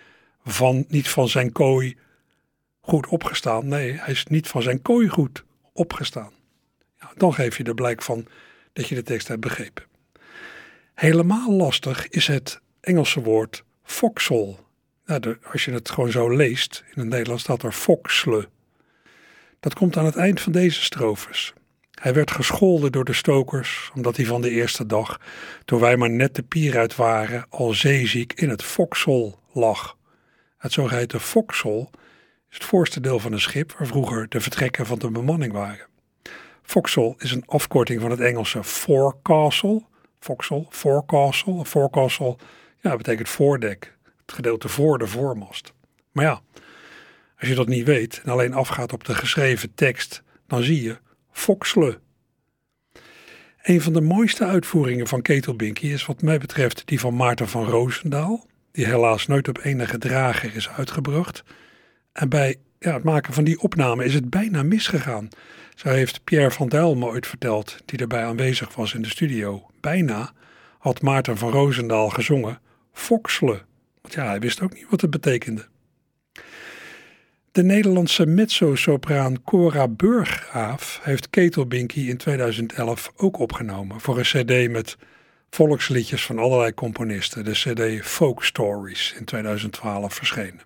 van, 0.45 0.85
niet 0.89 1.09
van 1.09 1.29
zijn 1.29 1.53
kooi 1.53 1.97
goed 2.81 3.07
opgestaan. 3.07 3.69
Nee, 3.69 3.93
hij 3.93 4.13
is 4.13 4.27
niet 4.27 4.49
van 4.49 4.63
zijn 4.63 4.83
kooi 4.83 5.09
goed 5.09 5.45
opgestaan. 5.73 6.33
Ja, 7.01 7.11
dan 7.17 7.35
geef 7.35 7.57
je 7.57 7.65
er 7.65 7.75
blijk 7.75 8.03
van 8.03 8.27
dat 8.73 8.89
je 8.89 8.95
de 8.95 9.03
tekst 9.03 9.29
hebt 9.29 9.41
begrepen. 9.41 9.85
Helemaal 10.95 11.53
lastig 11.53 12.09
is 12.09 12.27
het 12.27 12.61
Engelse 12.81 13.23
woord 13.23 13.65
foxhole. 13.83 14.57
Als 15.53 15.65
je 15.65 15.73
het 15.73 15.91
gewoon 15.91 16.11
zo 16.11 16.31
leest, 16.37 16.85
in 16.95 17.01
het 17.01 17.09
Nederlands 17.09 17.43
staat 17.43 17.63
er 17.63 17.73
foxle. 17.73 18.49
Dat 19.61 19.75
komt 19.75 19.97
aan 19.97 20.05
het 20.05 20.17
eind 20.17 20.41
van 20.41 20.53
deze 20.53 20.83
strofes. 20.83 21.55
Hij 22.01 22.15
werd 22.15 22.31
gescholden 22.31 22.93
door 22.93 23.05
de 23.05 23.13
stokers, 23.13 23.91
omdat 23.95 24.17
hij 24.17 24.27
van 24.27 24.41
de 24.41 24.51
eerste 24.51 24.87
dag, 24.87 25.21
toen 25.65 25.81
wij 25.81 25.97
maar 25.97 26.11
net 26.11 26.35
de 26.35 26.43
pier 26.43 26.79
uit 26.79 26.97
waren, 26.97 27.47
al 27.49 27.73
zeeziek 27.73 28.33
in 28.33 28.49
het 28.49 28.63
foksel 28.63 29.39
lag. 29.53 29.97
Het 30.59 30.73
zogeheten 30.73 31.21
foksel 31.21 31.91
is 32.51 32.57
het 32.57 32.65
voorste 32.65 33.01
deel 33.01 33.19
van 33.19 33.33
een 33.33 33.41
schip 33.41 33.73
waar 33.73 33.87
vroeger 33.87 34.29
de 34.29 34.41
vertrekken 34.41 34.87
van 34.87 34.99
de 34.99 35.11
bemanning 35.11 35.53
waren. 35.53 35.87
Foksel 36.63 37.15
is 37.19 37.33
een 37.33 37.47
afkorting 37.47 38.01
van 38.01 38.11
het 38.11 38.21
Engelse 38.21 38.65
forecastle. 38.65 39.83
Foksel, 40.21 40.67
forecastle. 40.71 41.65
Forecastle 41.65 42.37
ja, 42.81 42.97
betekent 42.97 43.29
voordek, 43.29 43.97
het 44.21 44.33
gedeelte 44.33 44.69
voor 44.69 44.99
de 44.99 45.07
voormast. 45.07 45.73
Maar 46.13 46.25
ja, 46.25 46.41
als 47.39 47.49
je 47.49 47.55
dat 47.55 47.69
niet 47.69 47.87
weet 47.87 48.21
en 48.25 48.33
alleen 48.33 48.55
afgaat 48.55 48.93
op 48.93 49.05
de 49.05 49.15
geschreven 49.15 49.75
tekst, 49.75 50.23
dan 50.47 50.63
zie 50.63 50.83
je 50.83 50.99
fokselen. 51.39 52.01
Een 53.63 53.81
van 53.81 53.93
de 53.93 54.01
mooiste 54.01 54.45
uitvoeringen 54.45 55.07
van 55.07 55.23
Ketelbinky 55.23 55.87
is 55.87 56.07
wat 56.07 56.23
mij 56.23 56.39
betreft 56.39 56.83
die 56.87 57.01
van 57.01 57.17
Maarten 57.17 57.49
van 57.49 57.65
Roosendaal, 57.65 58.47
die 58.73 58.87
helaas 58.87 59.27
nooit 59.27 59.49
op 59.49 59.61
enige 59.63 59.99
drager 59.99 60.57
is 60.57 60.69
uitgebracht. 60.69 61.45
En 62.13 62.29
bij 62.29 62.57
ja, 62.79 62.93
het 62.95 63.05
maken 63.05 63.33
van 63.33 63.45
die 63.45 63.61
opname 63.61 64.05
is 64.05 64.15
het 64.15 64.31
bijna 64.31 64.63
misgegaan. 64.63 65.29
Zo 65.75 65.89
heeft 65.89 66.25
Pierre 66.25 66.51
van 66.51 66.69
Dijl 66.69 66.97
me 66.97 67.07
ooit 67.07 67.27
verteld, 67.27 67.77
die 67.85 67.99
erbij 67.99 68.25
aanwezig 68.25 68.75
was 68.75 68.95
in 68.95 69.03
de 69.03 69.09
studio. 69.09 69.67
Bijna 69.81 70.33
had 70.79 71.03
Maarten 71.03 71.37
van 71.37 71.51
Roosendaal 71.51 72.09
gezongen 72.09 72.59
fokselen. 72.93 73.67
Want 74.03 74.15
ja, 74.15 74.27
hij 74.27 74.41
wist 74.41 74.61
ook 74.61 74.75
niet 74.75 74.87
wat 74.91 75.01
het 75.01 75.11
betekende. 75.11 75.67
De 77.59 77.65
Nederlandse 77.65 78.27
mezzo-sopraan 78.27 79.43
Cora 79.43 79.89
Burggraaf 79.89 81.01
heeft 81.03 81.31
Ketelbinky 81.31 82.01
in 82.01 82.17
2011 82.17 83.13
ook 83.17 83.39
opgenomen 83.39 84.01
voor 84.01 84.19
een 84.19 84.25
cd 84.25 84.71
met 84.71 84.97
volksliedjes 85.51 86.25
van 86.27 86.39
allerlei 86.39 86.75
componisten, 86.75 87.45
de 87.45 87.51
cd 87.51 88.07
Folk 88.07 88.45
Stories 88.45 89.15
in 89.19 89.25
2012 89.25 90.15
verschenen. 90.15 90.61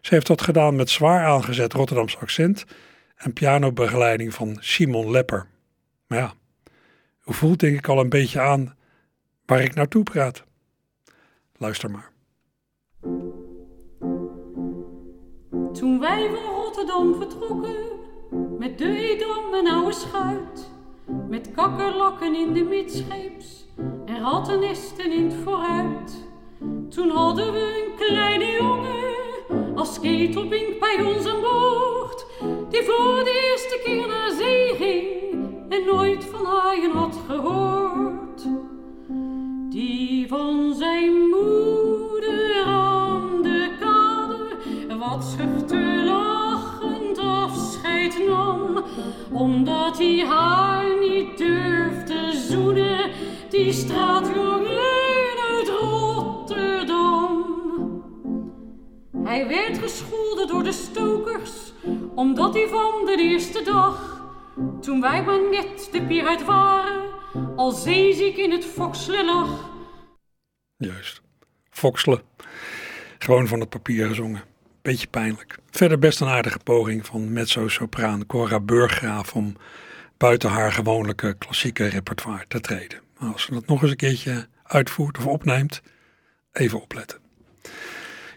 Ze 0.00 0.14
heeft 0.14 0.26
dat 0.26 0.42
gedaan 0.42 0.76
met 0.76 0.90
zwaar 0.90 1.26
aangezet 1.26 1.72
Rotterdams 1.72 2.18
accent 2.18 2.64
en 3.16 3.32
pianobegeleiding 3.32 4.34
van 4.34 4.56
Simon 4.60 5.10
Lepper. 5.10 5.46
Maar 6.06 6.18
ja, 6.18 6.34
u 7.26 7.34
voelt 7.34 7.60
denk 7.60 7.78
ik 7.78 7.88
al 7.88 8.00
een 8.00 8.08
beetje 8.08 8.40
aan 8.40 8.76
waar 9.46 9.62
ik 9.62 9.74
naartoe 9.74 10.02
praat. 10.02 10.44
Luister 11.56 11.90
maar. 11.90 12.09
Toen 15.80 16.00
wij 16.00 16.30
van 16.30 16.54
Rotterdam 16.54 17.14
vertrokken, 17.14 17.76
met 18.58 18.78
de 18.78 18.96
Edam 18.96 19.54
en 19.54 19.66
oude 19.66 19.92
schuit, 19.92 20.70
met 21.28 21.50
kakkerlakken 21.50 22.34
in 22.34 22.52
de 22.52 22.62
midscheeps 22.62 23.66
en 24.04 24.20
rattennesten 24.20 25.12
in 25.12 25.24
het 25.24 25.34
vooruit. 25.44 26.28
Toen 26.88 27.10
hadden 27.10 27.52
we 27.52 27.84
een 27.86 28.06
kleine 28.06 28.50
jongen 28.60 29.76
als 29.76 30.00
ketelbink 30.00 30.80
bij 30.80 31.04
ons 31.04 31.26
aan 31.26 31.40
boord, 31.40 32.26
die 32.68 32.82
voor 32.82 33.24
de 33.24 33.50
eerste 33.50 33.80
keer 33.84 34.08
naar 34.08 34.30
zee 34.30 34.74
ging 34.74 35.32
en 35.68 35.84
nooit 35.84 36.24
van 36.24 36.44
haaien 36.44 36.90
had 36.90 37.18
gehoord. 37.26 38.46
Die 39.68 40.28
van 40.28 40.74
zijn 40.74 41.12
moeder 41.12 42.64
aan 42.66 43.42
de 43.42 43.70
kade 43.80 44.98
wat 44.98 45.24
schuchter 45.24 45.69
omdat 49.32 49.98
hij 49.98 50.26
haar 50.26 50.98
niet 50.98 51.38
durfde 51.38 52.32
zoenen, 52.48 53.10
die 53.50 53.72
straatjongen 53.72 55.38
uit 55.50 55.68
Rotterdam. 55.80 57.44
Hij 59.24 59.48
werd 59.48 59.78
gescholden 59.78 60.46
door 60.46 60.62
de 60.62 60.72
stokers, 60.72 61.72
omdat 62.14 62.54
hij 62.54 62.68
van 62.68 63.04
de 63.04 63.16
eerste 63.18 63.62
dag, 63.62 64.22
toen 64.80 65.00
wij 65.00 65.22
maar 65.22 65.50
net 65.50 65.88
de 65.92 66.02
pier 66.02 66.44
waren, 66.44 67.08
al 67.56 67.70
zeeziek 67.70 68.36
in 68.36 68.50
het 68.50 68.64
fokselen 68.64 69.24
lag. 69.24 69.70
Juist. 70.76 71.22
Fokselen. 71.70 72.22
Gewoon 73.18 73.46
van 73.46 73.60
het 73.60 73.68
papier 73.68 74.06
gezongen. 74.06 74.49
Beetje 74.82 75.06
pijnlijk. 75.06 75.58
Verder 75.70 75.98
best 75.98 76.20
een 76.20 76.28
aardige 76.28 76.58
poging 76.58 77.06
van 77.06 77.32
mezzo-sopraan 77.32 78.26
Cora 78.26 78.60
Burggraaf 78.60 79.34
om 79.34 79.56
buiten 80.16 80.50
haar 80.50 80.72
gewone 80.72 81.14
klassieke 81.38 81.86
repertoire 81.86 82.44
te 82.48 82.60
treden. 82.60 83.00
Maar 83.18 83.32
als 83.32 83.42
ze 83.42 83.52
dat 83.52 83.66
nog 83.66 83.82
eens 83.82 83.90
een 83.90 83.96
keertje 83.96 84.46
uitvoert 84.62 85.18
of 85.18 85.26
opneemt, 85.26 85.82
even 86.52 86.82
opletten. 86.82 87.18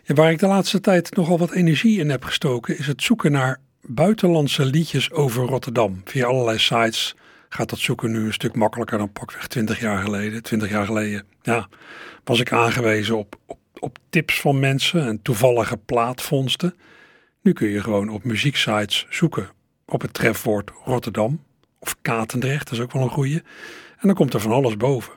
Waar 0.06 0.32
ik 0.32 0.40
de 0.40 0.48
laatste 0.48 0.80
tijd 0.80 1.16
nogal 1.16 1.38
wat 1.38 1.52
energie 1.52 2.00
in 2.00 2.10
heb 2.10 2.24
gestoken, 2.24 2.78
is 2.78 2.88
het 2.88 3.04
zoeken 3.04 3.32
naar 3.32 3.60
buitenlandse 3.82 4.66
liedjes 4.66 5.12
over 5.12 5.46
Rotterdam. 5.46 6.02
Via 6.06 6.26
allerlei 6.26 6.58
sites 6.58 7.16
gaat 7.50 7.70
dat 7.70 7.80
zoeken 7.80 8.12
nu 8.12 8.26
een 8.26 8.34
stuk 8.34 8.56
makkelijker 8.56 8.98
dan 8.98 9.12
pakweg 9.12 9.48
20 9.48 9.80
jaar 9.80 10.04
geleden. 10.04 10.44
20 10.44 10.70
jaar 10.70 10.86
geleden 10.86 11.26
ja, 11.42 11.68
was 12.24 12.40
ik 12.40 12.52
aangewezen 12.52 13.18
op, 13.18 13.36
op 13.84 13.98
tips 14.10 14.42
van 14.42 14.60
mensen 14.60 15.06
en 15.06 15.22
toevallige 15.22 15.78
plaatvondsten. 15.78 16.76
Nu 17.42 17.54
kun 17.54 17.68
je 17.68 17.82
gewoon 17.82 18.10
op 18.10 18.24
muzieksites 18.24 19.06
zoeken 19.10 19.50
op 19.86 20.02
het 20.02 20.14
trefwoord 20.14 20.72
Rotterdam 20.86 21.44
of 21.80 21.96
Katendrecht, 22.02 22.64
dat 22.70 22.74
is 22.74 22.80
ook 22.80 22.92
wel 22.92 23.02
een 23.02 23.10
goeie. 23.10 23.42
En 23.98 24.08
dan 24.08 24.14
komt 24.14 24.34
er 24.34 24.40
van 24.40 24.52
alles 24.52 24.78
boven. 24.78 25.14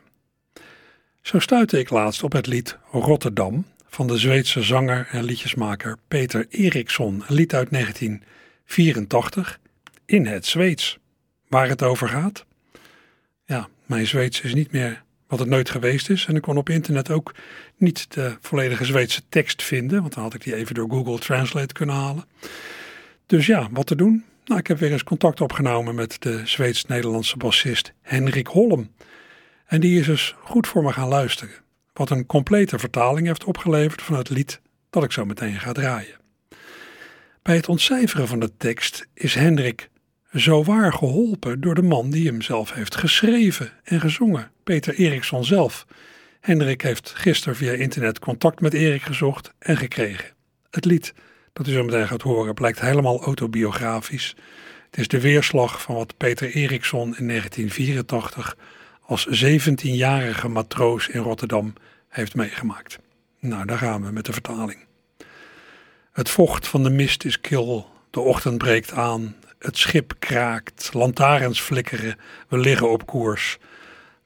Zo 1.23 1.39
stuitte 1.39 1.79
ik 1.79 1.91
laatst 1.91 2.23
op 2.23 2.33
het 2.33 2.47
lied 2.47 2.79
Rotterdam 2.91 3.65
van 3.87 4.07
de 4.07 4.19
Zweedse 4.19 4.63
zanger 4.63 5.09
en 5.11 5.25
liedjesmaker 5.25 5.97
Peter 6.09 6.47
Eriksson, 6.51 7.25
een 7.27 7.35
lied 7.35 7.55
uit 7.55 7.71
1984 7.71 9.59
in 10.07 10.27
het 10.27 10.47
Zweeds. 10.47 10.99
Waar 11.49 11.69
het 11.69 11.83
over 11.83 12.09
gaat? 12.09 12.45
Ja, 13.45 13.69
mijn 13.87 14.07
Zweeds 14.07 14.41
is 14.41 14.55
niet 14.55 14.73
meer 14.73 15.05
wat 15.29 15.39
het 15.39 15.49
nooit 15.49 15.71
geweest 15.71 16.11
is 16.11 16.27
en 16.27 16.37
ik 16.37 16.43
kon 16.43 16.57
op 16.57 16.69
internet 16.69 17.11
ook 17.11 17.35
niet 17.77 18.15
de 18.15 18.37
volledige 18.41 18.85
Zweedse 18.85 19.23
tekst 19.29 19.63
vinden, 19.63 20.01
want 20.01 20.15
dan 20.15 20.23
had 20.23 20.35
ik 20.35 20.43
die 20.43 20.55
even 20.55 20.75
door 20.75 20.91
Google 20.91 21.19
Translate 21.19 21.75
kunnen 21.75 21.95
halen. 21.95 22.25
Dus 23.27 23.47
ja, 23.47 23.69
wat 23.71 23.87
te 23.87 23.97
doen? 23.97 24.25
Nou, 24.45 24.61
ik 24.61 24.67
heb 24.67 24.79
weer 24.79 24.93
eens 24.93 25.05
contact 25.05 25.41
opgenomen 25.41 25.95
met 25.95 26.17
de 26.23 26.41
Zweeds-Nederlandse 26.45 27.37
bassist 27.37 27.93
Henrik 28.03 28.47
Holm. 28.47 28.91
En 29.67 29.81
die 29.81 30.01
is 30.01 30.07
dus 30.07 30.35
goed 30.39 30.67
voor 30.67 30.83
me 30.83 30.93
gaan 30.93 31.09
luisteren. 31.09 31.55
Wat 31.93 32.11
een 32.11 32.27
complete 32.27 32.79
vertaling 32.79 33.27
heeft 33.27 33.45
opgeleverd 33.45 34.03
van 34.03 34.17
het 34.17 34.31
lied 34.31 34.61
dat 34.91 35.05
ik 35.05 35.13
zo 35.13 35.25
meteen 35.25 35.61
ga 35.61 35.73
draaien. 35.73 36.17
Bij 37.43 37.57
het 37.57 37.69
ontcijferen 37.69 38.29
van 38.29 38.41
de 38.41 38.57
tekst 38.57 39.07
is 39.15 39.35
Hendrik 39.35 39.91
zowaar 40.31 40.93
geholpen 40.93 41.61
door 41.61 41.75
de 41.75 41.83
man 41.83 42.11
die 42.11 42.27
hem 42.27 42.43
zelf 42.43 42.73
heeft 42.73 42.97
geschreven 42.97 43.73
en 43.85 44.01
gezongen, 44.01 44.51
Peter 44.67 44.95
Eriksson 44.95 45.45
zelf. 45.45 45.87
Hendrik 46.41 46.83
heeft 46.83 47.13
gisteren 47.17 47.57
via 47.57 47.73
internet 47.73 48.19
contact 48.19 48.61
met 48.61 48.75
Erik 48.75 49.03
gezocht 49.03 49.53
en 49.59 49.77
gekregen. 49.77 50.31
Het 50.71 50.85
lied 50.85 51.15
dat 51.53 51.69
u 51.69 51.73
zo 51.73 51.85
meteen 51.85 52.07
gaat 52.07 52.23
horen 52.23 52.55
blijkt 52.55 52.81
helemaal 52.81 53.23
autobiografisch. 53.23 54.37
Het 54.91 55.01
is 55.01 55.09
de 55.09 55.21
weerslag 55.21 55.83
van 55.83 55.95
wat 55.95 56.17
Peter 56.17 56.51
Eriksson 56.55 57.17
in 57.17 57.29
1984 57.29 58.57
als 59.01 59.45
17-jarige 59.45 60.49
matroos 60.49 61.09
in 61.09 61.21
Rotterdam 61.21 61.73
heeft 62.09 62.35
meegemaakt. 62.35 62.99
Nou, 63.41 63.67
daar 63.67 63.79
gaan 63.79 64.05
we 64.05 64.13
met 64.13 64.25
de 64.25 64.33
vertaling. 64.33 64.79
Het 66.13 66.31
vocht 66.31 66.69
van 66.69 66.83
de 66.83 66.91
mist 66.91 67.25
is 67.25 67.41
kil, 67.41 67.91
de 68.11 68.21
ochtend 68.21 68.59
breekt 68.59 68.93
aan, 68.93 69.37
het 69.59 69.79
schip 69.79 70.15
kraakt, 70.19 70.91
lantaarns 70.93 71.61
flikkeren, 71.61 72.19
we 72.49 72.59
liggen 72.59 72.91
op 72.91 73.07
koers. 73.07 73.59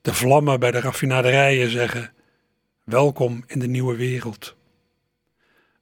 De 0.03 0.15
vlammen 0.15 0.61
bij 0.61 0.71
de 0.71 0.81
raffinaderijen 0.81 1.71
zeggen: 1.71 2.13
Welkom 2.85 3.45
in 3.47 3.59
de 3.59 3.67
nieuwe 3.67 3.97
wereld. 3.97 4.57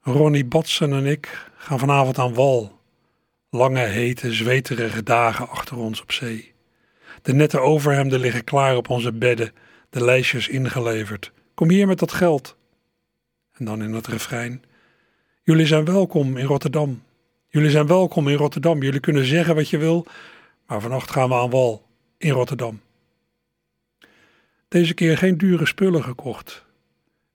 Ronnie 0.01 0.45
Batsen 0.45 0.93
en 0.93 1.05
ik 1.05 1.47
gaan 1.57 1.79
vanavond 1.79 2.17
aan 2.17 2.33
wal. 2.33 2.79
Lange, 3.49 3.79
hete, 3.85 4.33
zweterige 4.33 5.03
dagen 5.03 5.49
achter 5.49 5.77
ons 5.77 6.01
op 6.01 6.11
zee. 6.11 6.53
De 7.21 7.33
nette 7.33 7.59
overhemden 7.59 8.19
liggen 8.19 8.43
klaar 8.43 8.75
op 8.75 8.89
onze 8.89 9.13
bedden, 9.13 9.53
de 9.89 10.03
lijstjes 10.03 10.47
ingeleverd. 10.47 11.31
Kom 11.53 11.69
hier 11.69 11.87
met 11.87 11.99
dat 11.99 12.11
geld. 12.11 12.57
En 13.53 13.65
dan 13.65 13.83
in 13.83 13.93
het 13.93 14.07
refrein. 14.07 14.63
Jullie 15.43 15.65
zijn 15.65 15.85
welkom 15.85 16.37
in 16.37 16.45
Rotterdam. 16.45 17.03
Jullie 17.47 17.69
zijn 17.69 17.87
welkom 17.87 18.27
in 18.27 18.37
Rotterdam. 18.37 18.81
Jullie 18.83 18.99
kunnen 18.99 19.25
zeggen 19.25 19.55
wat 19.55 19.69
je 19.69 19.77
wil, 19.77 20.05
maar 20.67 20.81
vannacht 20.81 21.11
gaan 21.11 21.29
we 21.29 21.35
aan 21.35 21.49
wal 21.49 21.85
in 22.17 22.31
Rotterdam. 22.31 22.81
Deze 24.69 24.93
keer 24.93 25.17
geen 25.17 25.37
dure 25.37 25.65
spullen 25.65 26.03
gekocht. 26.03 26.65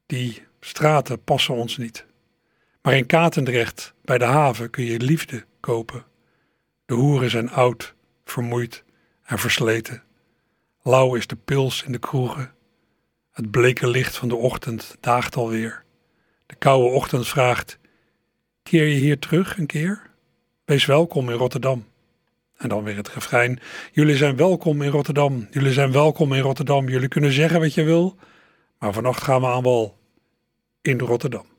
Die 0.07 0.43
straten 0.61 1.23
passen 1.25 1.55
ons 1.55 1.77
niet. 1.77 2.07
Maar 2.83 2.97
in 2.97 3.07
Katendrecht, 3.07 3.95
bij 4.03 4.19
de 4.19 4.25
haven, 4.25 4.71
kun 4.71 4.85
je 4.85 5.01
liefde 5.01 5.45
kopen. 5.61 6.05
De 6.87 6.95
hoeren 6.95 7.31
zijn 7.31 7.51
oud, 7.51 7.95
vermoeid 8.25 8.85
en 9.23 9.39
versleten. 9.39 10.03
Lauw 10.83 11.15
is 11.15 11.27
de 11.27 11.37
pils 11.37 11.83
in 11.83 11.93
de 11.93 11.99
kroegen. 11.99 12.53
Het 13.33 13.51
bleke 13.51 13.89
licht 13.89 14.17
van 14.17 14.29
de 14.29 14.37
ochtend 14.37 14.97
daagt 15.01 15.37
alweer. 15.37 15.85
De 16.47 16.55
koude 16.55 16.89
ochtend 16.89 17.29
vraagt: 17.29 17.79
Keer 18.63 18.87
je 18.87 18.99
hier 18.99 19.19
terug 19.19 19.59
een 19.59 19.67
keer? 19.67 20.11
Wees 20.65 20.85
welkom 20.85 21.31
in 21.31 21.37
Rotterdam. 21.37 21.87
En 22.57 22.69
dan 22.69 22.85
weer 22.85 22.97
het 22.97 23.09
refrein: 23.09 23.61
Jullie 23.93 24.17
zijn 24.17 24.37
welkom 24.37 24.83
in 24.83 24.91
Rotterdam. 24.91 25.47
Jullie 25.51 25.73
zijn 25.73 25.93
welkom 25.93 26.33
in 26.33 26.43
Rotterdam. 26.43 26.89
Jullie 26.89 27.09
kunnen 27.09 27.33
zeggen 27.33 27.61
wat 27.61 27.75
je 27.75 27.83
wil, 27.83 28.17
maar 28.79 28.93
vannacht 28.93 29.23
gaan 29.23 29.41
we 29.41 29.47
aan 29.47 29.63
wal 29.63 29.99
in 30.83 30.99
Rotterdam. 30.99 31.53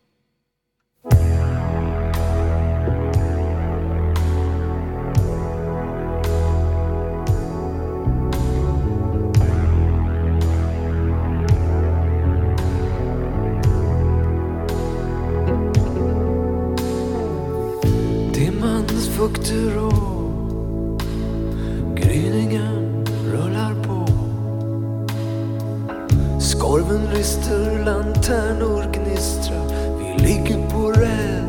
Korven 26.76 27.08
rister, 27.14 27.84
lanternor 27.86 28.84
gnistrar. 28.94 29.66
Vi 30.00 30.24
ligger 30.24 30.70
på 30.70 30.92
räd. 30.92 31.44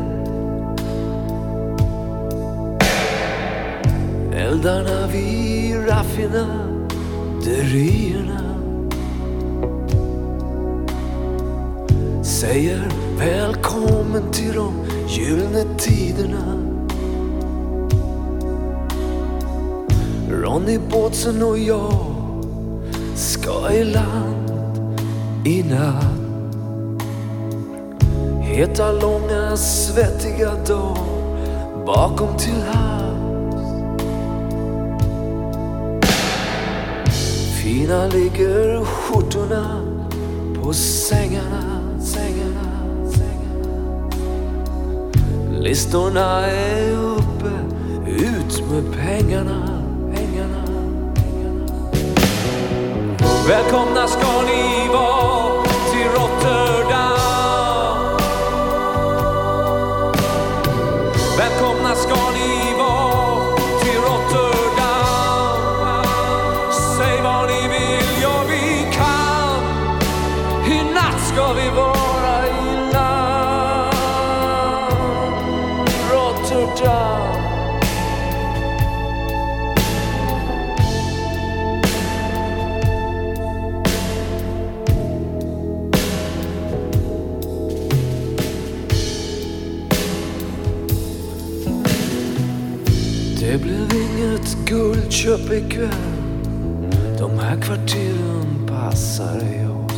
Eldarna 4.33 5.07
vid 5.07 5.87
raffinaderierna 5.87 8.41
säger 12.23 12.87
välkommen 13.19 14.31
till 14.31 14.53
de 14.53 14.73
gyllene 15.07 15.63
tiderna. 15.77 16.57
Ronny 20.29 20.79
Båtsen 20.91 21.43
och 21.43 21.57
jag 21.57 21.93
ska 23.15 23.71
i 23.71 23.83
land 23.83 24.46
i 25.47 25.63
natt. 25.63 26.05
Heta 28.41 28.91
långa 28.91 29.57
svettiga 29.57 30.51
dagar 30.67 31.85
bakom 31.85 32.37
till 32.37 32.61
havs. 32.71 33.61
Fina 37.61 38.07
ligger 38.07 38.85
skjortorna 38.85 39.81
på 40.63 40.73
sängarna, 40.73 41.63
sängarna, 41.99 42.69
sängarna. 43.11 43.99
Listorna 45.59 46.45
är 46.45 46.91
uppe, 46.91 47.51
ut 48.07 48.63
med 48.71 48.83
pengarna. 48.93 49.77
Välkomna 53.47 54.07
ska 54.07 54.41
ni 54.41 54.87
vara 54.89 55.36
what's 61.97 62.05
going 62.05 62.36
Köp 95.27 95.51
ikväll 95.51 95.89
De 97.19 97.39
här 97.39 97.61
kvarteren 97.61 98.67
passar 98.67 99.41
jag. 99.61 99.89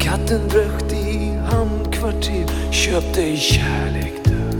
Katten 0.00 0.40
rökt 0.48 0.92
i 0.92 1.38
hamnkvarter. 1.50 2.72
Köpte 2.72 3.36
kärlek 3.36 4.12
där. 4.24 4.54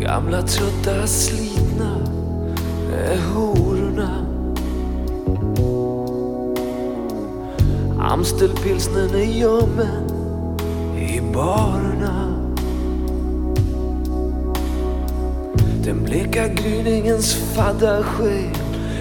Gamla 0.00 0.42
trötta 0.42 1.06
slitna 1.06 1.96
är 2.92 3.18
hororna. 3.34 4.26
Amstelpilsnern 8.00 9.14
är 9.14 9.38
gömmen 9.38 10.10
i 10.98 11.20
barerna. 11.34 12.33
Den 15.84 16.04
bleka 16.04 16.48
gryningens 16.48 17.34
fadda 17.34 18.02
sken 18.02 18.54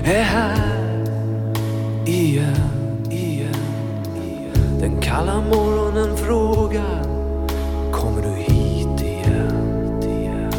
är 0.03 0.21
här 0.21 1.05
igen, 2.05 3.07
igen, 3.09 3.55
igen. 4.15 4.79
Den 4.79 5.01
kalla 5.01 5.41
morgonen 5.41 6.17
frågar 6.17 7.03
Kommer 7.91 8.21
du 8.21 8.29
hit 8.29 9.01
igen, 9.01 10.01
igen, 10.01 10.01
igen 10.01 10.51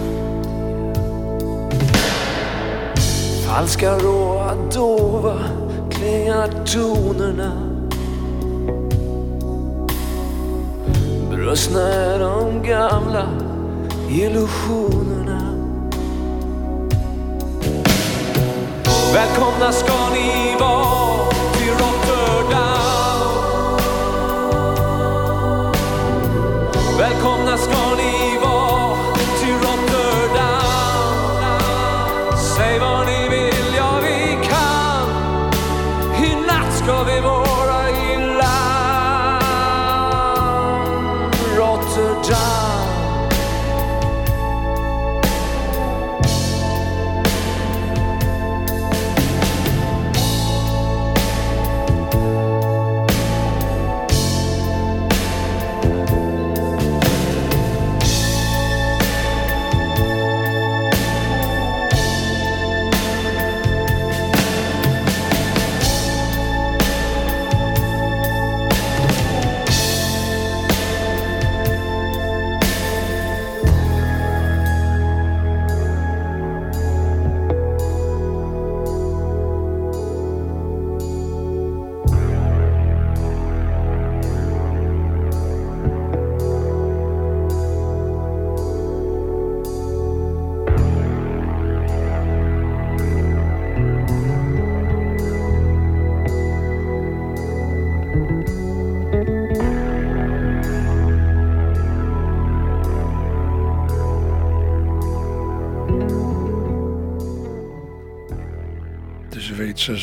Falska 3.47 3.99
råa 3.99 4.55
dova 4.75 5.39
klingar 5.91 6.49
tonerna. 6.65 7.53
Brustna 11.31 11.89
är 11.89 12.19
de 12.19 12.63
gamla 12.63 13.29
illusionerna. 14.11 15.44
Välkomna 19.15 19.73
ska 19.73 20.11
ni 20.13 20.57
vara. 20.61 21.04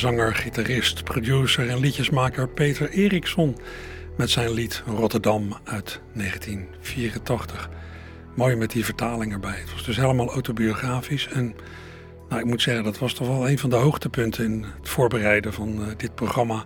Zanger, 0.01 0.35
gitarist, 0.35 1.03
producer 1.03 1.69
en 1.69 1.79
liedjesmaker 1.79 2.47
Peter 2.47 2.89
Eriksson 2.89 3.57
met 4.17 4.29
zijn 4.29 4.51
lied 4.51 4.83
Rotterdam 4.85 5.57
uit 5.63 6.01
1984. 6.13 7.69
Mooi 8.35 8.55
met 8.55 8.71
die 8.71 8.85
vertaling 8.85 9.33
erbij. 9.33 9.59
Het 9.59 9.73
was 9.73 9.85
dus 9.85 9.95
helemaal 9.95 10.31
autobiografisch 10.31 11.27
en 11.27 11.55
nou, 12.29 12.41
ik 12.41 12.47
moet 12.47 12.61
zeggen, 12.61 12.83
dat 12.83 12.99
was 12.99 13.13
toch 13.13 13.27
wel 13.27 13.49
een 13.49 13.59
van 13.59 13.69
de 13.69 13.75
hoogtepunten 13.75 14.45
in 14.45 14.65
het 14.79 14.89
voorbereiden 14.89 15.53
van 15.53 15.81
eh, 15.81 15.87
dit 15.97 16.15
programma. 16.15 16.65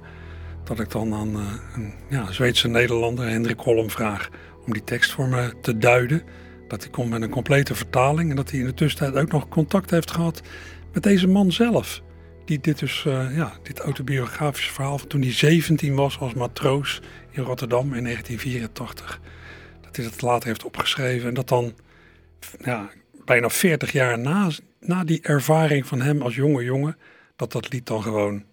Dat 0.63 0.79
ik 0.79 0.91
dan 0.91 1.13
aan 1.13 1.35
eh, 1.35 1.53
een 1.75 1.93
ja, 2.09 2.31
Zweedse 2.31 2.67
Nederlander, 2.67 3.27
Hendrik 3.27 3.59
Holm, 3.59 3.89
vraag 3.89 4.29
om 4.65 4.73
die 4.73 4.83
tekst 4.83 5.11
voor 5.11 5.27
me 5.27 5.53
te 5.61 5.77
duiden. 5.77 6.23
Dat 6.67 6.81
hij 6.81 6.91
komt 6.91 7.09
met 7.09 7.21
een 7.21 7.29
complete 7.29 7.75
vertaling 7.75 8.29
en 8.29 8.35
dat 8.35 8.51
hij 8.51 8.59
in 8.59 8.65
de 8.65 8.73
tussentijd 8.73 9.23
ook 9.23 9.31
nog 9.31 9.49
contact 9.49 9.89
heeft 9.89 10.11
gehad 10.11 10.41
met 10.93 11.03
deze 11.03 11.27
man 11.27 11.51
zelf. 11.51 12.03
Die 12.45 12.59
dit 12.59 12.79
dus, 12.79 13.05
eh, 13.05 13.35
ja, 13.35 13.53
dit 13.63 13.79
autobiografische 13.79 14.73
verhaal 14.73 14.97
van 14.97 15.07
toen 15.07 15.21
hij 15.21 15.31
17 15.31 15.95
was 15.95 16.19
als 16.19 16.33
matroos 16.33 17.01
in 17.31 17.43
Rotterdam 17.43 17.93
in 17.93 18.03
1984. 18.03 19.19
Dat 19.81 19.95
hij 19.95 20.05
dat 20.05 20.21
later 20.21 20.47
heeft 20.47 20.63
opgeschreven 20.63 21.27
en 21.27 21.33
dat 21.33 21.47
dan 21.47 21.73
ja, 22.63 22.89
bijna 23.25 23.49
40 23.49 23.91
jaar 23.91 24.19
na, 24.19 24.49
na 24.79 25.03
die 25.03 25.21
ervaring 25.21 25.87
van 25.87 26.01
hem 26.01 26.21
als 26.21 26.35
jonge 26.35 26.63
jongen, 26.63 26.97
dat 27.35 27.51
dat 27.51 27.71
lied 27.73 27.87
dan 27.87 28.01
gewoon 28.01 28.43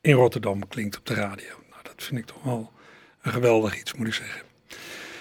in 0.00 0.14
Rotterdam 0.14 0.68
klinkt 0.68 0.98
op 0.98 1.06
de 1.06 1.14
radio. 1.14 1.54
Nou, 1.70 1.82
dat 1.82 1.94
vind 1.96 2.20
ik 2.20 2.26
toch 2.26 2.42
wel 2.42 2.72
een 3.22 3.32
geweldig 3.32 3.80
iets, 3.80 3.94
moet 3.94 4.06
ik 4.06 4.14
zeggen. 4.14 4.42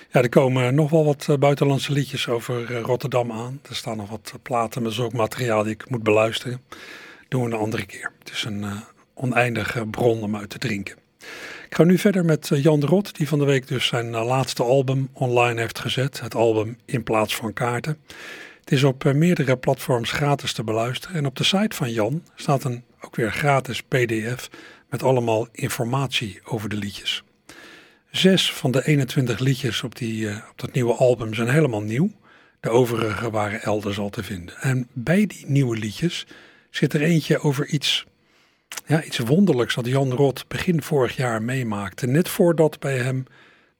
Ja, 0.10 0.22
er 0.22 0.30
komen 0.30 0.76
nog 0.76 0.90
wel 0.90 1.06
wat 1.06 1.26
eh, 1.30 1.38
buitenlandse 1.38 1.92
liedjes 1.92 2.28
over 2.28 2.76
eh, 2.76 2.82
Rotterdam 2.82 3.32
aan. 3.32 3.60
Er 3.70 3.76
staan 3.76 3.98
nog 3.98 4.10
wat 4.10 4.34
platen 4.42 4.84
met 4.84 4.94
zulk 4.94 5.14
materiaal 5.14 5.64
die 5.64 5.74
ik 5.74 5.90
moet 5.90 6.04
beluisteren. 6.04 6.62
Doen 7.32 7.44
we 7.44 7.52
een 7.52 7.62
andere 7.62 7.86
keer. 7.86 8.12
Het 8.20 8.32
is 8.32 8.44
een 8.44 8.62
uh, 8.64 8.82
oneindige 9.14 9.86
bron 9.86 10.22
om 10.22 10.36
uit 10.36 10.50
te 10.50 10.58
drinken. 10.58 10.96
Ik 11.66 11.76
ga 11.76 11.84
nu 11.84 11.98
verder 11.98 12.26
met 12.26 12.50
Jan 12.54 12.80
de 12.80 12.86
Rot, 12.86 13.18
die 13.18 13.28
van 13.28 13.40
de 13.40 13.46
week 13.46 13.68
dus 13.68 13.88
zijn 13.88 14.10
laatste 14.10 14.64
album 14.64 15.10
online 15.14 15.60
heeft 15.60 15.80
gezet. 15.80 16.20
Het 16.20 16.36
album 16.36 16.78
In 16.86 17.04
Plaats 17.04 17.36
van 17.36 17.54
Kaarten. 17.54 17.98
Het 18.60 18.72
is 18.72 18.84
op 18.84 19.04
meerdere 19.04 19.58
platforms 19.58 20.12
gratis 20.12 20.54
te 20.54 20.64
beluisteren. 20.64 21.16
En 21.16 21.26
op 21.26 21.36
de 21.36 21.44
site 21.44 21.76
van 21.76 21.92
Jan 21.92 22.24
staat 22.36 22.64
een 22.64 22.84
ook 23.02 23.16
weer 23.16 23.32
gratis 23.32 23.82
pdf 23.82 24.50
met 24.90 25.04
allemaal 25.04 25.48
informatie 25.52 26.40
over 26.44 26.70
de 26.70 26.78
liedjes. 26.78 27.24
Zes 28.10 28.54
van 28.54 28.72
de 28.72 28.88
21 28.88 29.40
liedjes 29.40 29.84
op, 29.84 29.96
die, 29.96 30.30
op 30.30 30.54
dat 30.56 30.74
nieuwe 30.74 30.94
album 30.94 31.34
zijn 31.34 31.50
helemaal 31.50 31.82
nieuw. 31.82 32.12
De 32.60 32.70
overige 32.70 33.30
waren 33.30 33.62
elders 33.62 34.00
al 34.00 34.10
te 34.10 34.24
vinden. 34.24 34.56
En 34.58 34.88
bij 34.94 35.26
die 35.26 35.46
nieuwe 35.48 35.78
liedjes 35.78 36.26
zit 36.72 36.94
er 36.94 37.02
eentje 37.02 37.40
over 37.40 37.68
iets, 37.68 38.06
ja, 38.86 39.04
iets 39.04 39.18
wonderlijks 39.18 39.76
dat 39.76 39.86
Jan 39.86 40.12
Rot 40.12 40.48
begin 40.48 40.82
vorig 40.82 41.16
jaar 41.16 41.42
meemaakte. 41.42 42.08
Net 42.08 42.30
voordat 42.30 42.80
bij 42.80 42.98
hem 42.98 43.26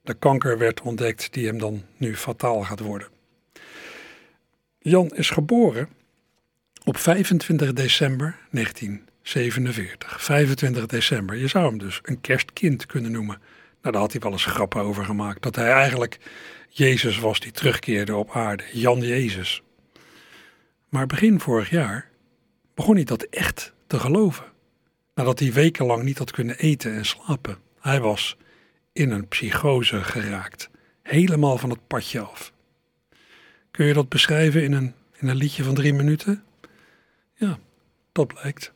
de 0.02 0.14
kanker 0.14 0.58
werd 0.58 0.80
ontdekt 0.80 1.32
die 1.32 1.46
hem 1.46 1.58
dan 1.58 1.82
nu 1.96 2.16
fataal 2.16 2.62
gaat 2.62 2.80
worden. 2.80 3.08
Jan 4.78 5.10
is 5.10 5.30
geboren 5.30 5.88
op 6.84 6.96
25 6.96 7.72
december 7.72 8.36
1947. 8.50 10.22
25 10.22 10.86
december. 10.86 11.36
Je 11.36 11.46
zou 11.46 11.66
hem 11.66 11.78
dus 11.78 12.00
een 12.02 12.20
kerstkind 12.20 12.86
kunnen 12.86 13.12
noemen. 13.12 13.38
Nou, 13.80 13.94
daar 13.94 14.02
had 14.02 14.12
hij 14.12 14.20
wel 14.20 14.32
eens 14.32 14.44
grappen 14.44 14.82
over 14.82 15.04
gemaakt. 15.04 15.42
Dat 15.42 15.56
hij 15.56 15.70
eigenlijk 15.70 16.18
Jezus 16.68 17.18
was 17.18 17.40
die 17.40 17.52
terugkeerde 17.52 18.16
op 18.16 18.30
aarde. 18.30 18.64
Jan 18.72 19.00
Jezus. 19.00 19.62
Maar 20.88 21.06
begin 21.06 21.40
vorig 21.40 21.70
jaar 21.70 22.10
begon 22.74 22.94
hij 22.94 23.04
dat 23.04 23.22
echt 23.22 23.72
te 23.86 23.98
geloven. 23.98 24.44
Nadat 25.14 25.38
hij 25.38 25.52
wekenlang 25.52 26.02
niet 26.02 26.18
had 26.18 26.30
kunnen 26.30 26.58
eten 26.58 26.94
en 26.94 27.04
slapen. 27.04 27.56
Hij 27.80 28.00
was 28.00 28.36
in 28.92 29.10
een 29.10 29.28
psychose 29.28 30.04
geraakt. 30.04 30.70
Helemaal 31.02 31.58
van 31.58 31.70
het 31.70 31.86
padje 31.86 32.20
af. 32.20 32.52
Kun 33.70 33.86
je 33.86 33.92
dat 33.92 34.08
beschrijven 34.08 34.62
in 34.62 34.72
een, 34.72 34.94
in 35.18 35.28
een 35.28 35.36
liedje 35.36 35.64
van 35.64 35.74
drie 35.74 35.94
minuten? 35.94 36.44
Ja, 37.34 37.58
dat 38.12 38.26
blijkt. 38.26 38.72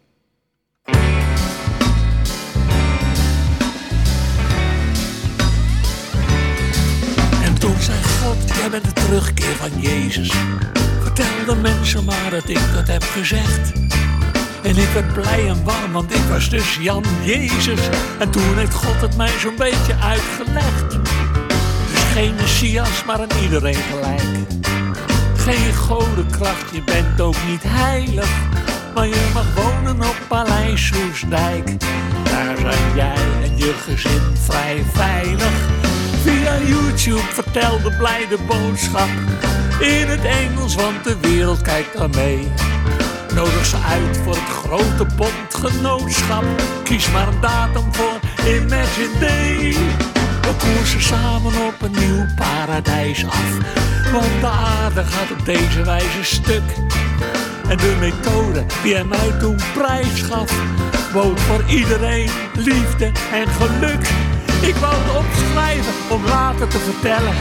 En 7.42 7.58
toen 7.58 7.80
zei 7.80 8.02
God, 8.02 8.56
jij 8.56 8.70
bent 8.70 8.84
de 8.84 8.92
terugkeer 8.92 9.54
van 9.54 9.80
Jezus. 9.80 10.30
Vertel 11.00 11.44
de 11.46 11.60
mensen 11.62 12.04
maar 12.04 12.30
dat 12.30 12.48
ik 12.48 12.72
dat 12.74 12.86
heb 12.86 13.02
gezegd. 13.02 13.85
En 14.66 14.76
ik 14.76 14.88
werd 14.88 15.12
blij 15.12 15.48
en 15.48 15.64
warm, 15.64 15.92
want 15.92 16.14
ik 16.14 16.22
was 16.30 16.48
dus 16.48 16.76
Jan 16.80 17.04
Jezus. 17.22 17.80
En 18.18 18.30
toen 18.30 18.56
heeft 18.56 18.74
God 18.74 19.00
het 19.00 19.16
mij 19.16 19.30
zo'n 19.38 19.56
beetje 19.56 19.94
uitgelegd. 20.02 20.90
Dus 21.90 22.02
geen 22.12 22.34
Messias, 22.34 23.04
maar 23.04 23.18
aan 23.20 23.42
iedereen 23.42 23.74
gelijk. 23.74 24.22
Geen 25.36 25.74
godenkracht, 25.74 26.74
je 26.74 26.82
bent 26.82 27.20
ook 27.20 27.36
niet 27.48 27.62
heilig. 27.66 28.28
Maar 28.94 29.06
je 29.06 29.30
mag 29.34 29.54
wonen 29.54 29.96
op 29.96 30.16
Paleis 30.28 30.86
Soesdijk. 30.86 31.80
Daar 32.24 32.56
zijn 32.56 32.94
jij 32.94 33.16
en 33.42 33.58
je 33.58 33.74
gezin 33.84 34.36
vrij 34.42 34.84
veilig. 34.92 35.52
Via 36.22 36.58
YouTube 36.66 37.32
vertel 37.32 37.82
de 37.82 37.96
blijde 37.98 38.36
boodschap. 38.46 39.08
In 39.78 40.06
het 40.06 40.24
Engels, 40.24 40.74
want 40.74 41.04
de 41.04 41.16
wereld 41.20 41.62
kijkt 41.62 41.98
daar 41.98 42.10
mee. 42.10 42.48
Nodig 43.36 43.66
ze 43.66 43.76
uit 43.76 44.16
voor 44.16 44.34
het 44.34 44.48
grote 44.48 45.06
bondgenootschap. 45.16 46.44
Kies 46.84 47.10
maar 47.10 47.28
een 47.28 47.40
datum 47.40 47.94
voor 47.94 48.20
Imagine 48.46 49.18
Day. 49.20 49.76
We 50.40 50.54
koersen 50.58 51.02
samen 51.02 51.52
op 51.66 51.82
een 51.82 51.90
nieuw 51.90 52.26
paradijs 52.36 53.24
af. 53.26 53.58
Want 54.12 54.40
de 54.40 54.46
aarde 54.46 55.04
gaat 55.04 55.30
op 55.38 55.44
deze 55.44 55.82
wijze 55.82 56.22
stuk. 56.22 56.62
En 57.68 57.76
de 57.76 57.96
methode 58.00 58.64
die 58.82 58.94
hij 58.94 59.04
mij 59.04 59.32
toen 59.40 59.56
prijs 59.74 60.22
gaf, 60.22 60.50
voor 61.12 61.64
iedereen 61.68 62.30
liefde 62.54 63.12
en 63.32 63.48
geluk. 63.48 64.08
Ik 64.62 64.74
wou 64.74 64.94
het 64.96 65.16
opschrijven 65.16 65.92
om 66.10 66.24
later 66.24 66.68
te 66.68 66.78
vertellen, 66.78 67.34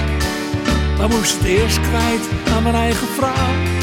maar 0.97 1.09
moest 1.09 1.37
het 1.37 1.47
eerst 1.47 1.79
kwijt 1.79 2.53
aan 2.55 2.63
mijn 2.63 2.75
eigen 2.75 3.07
vrouw. 3.07 3.74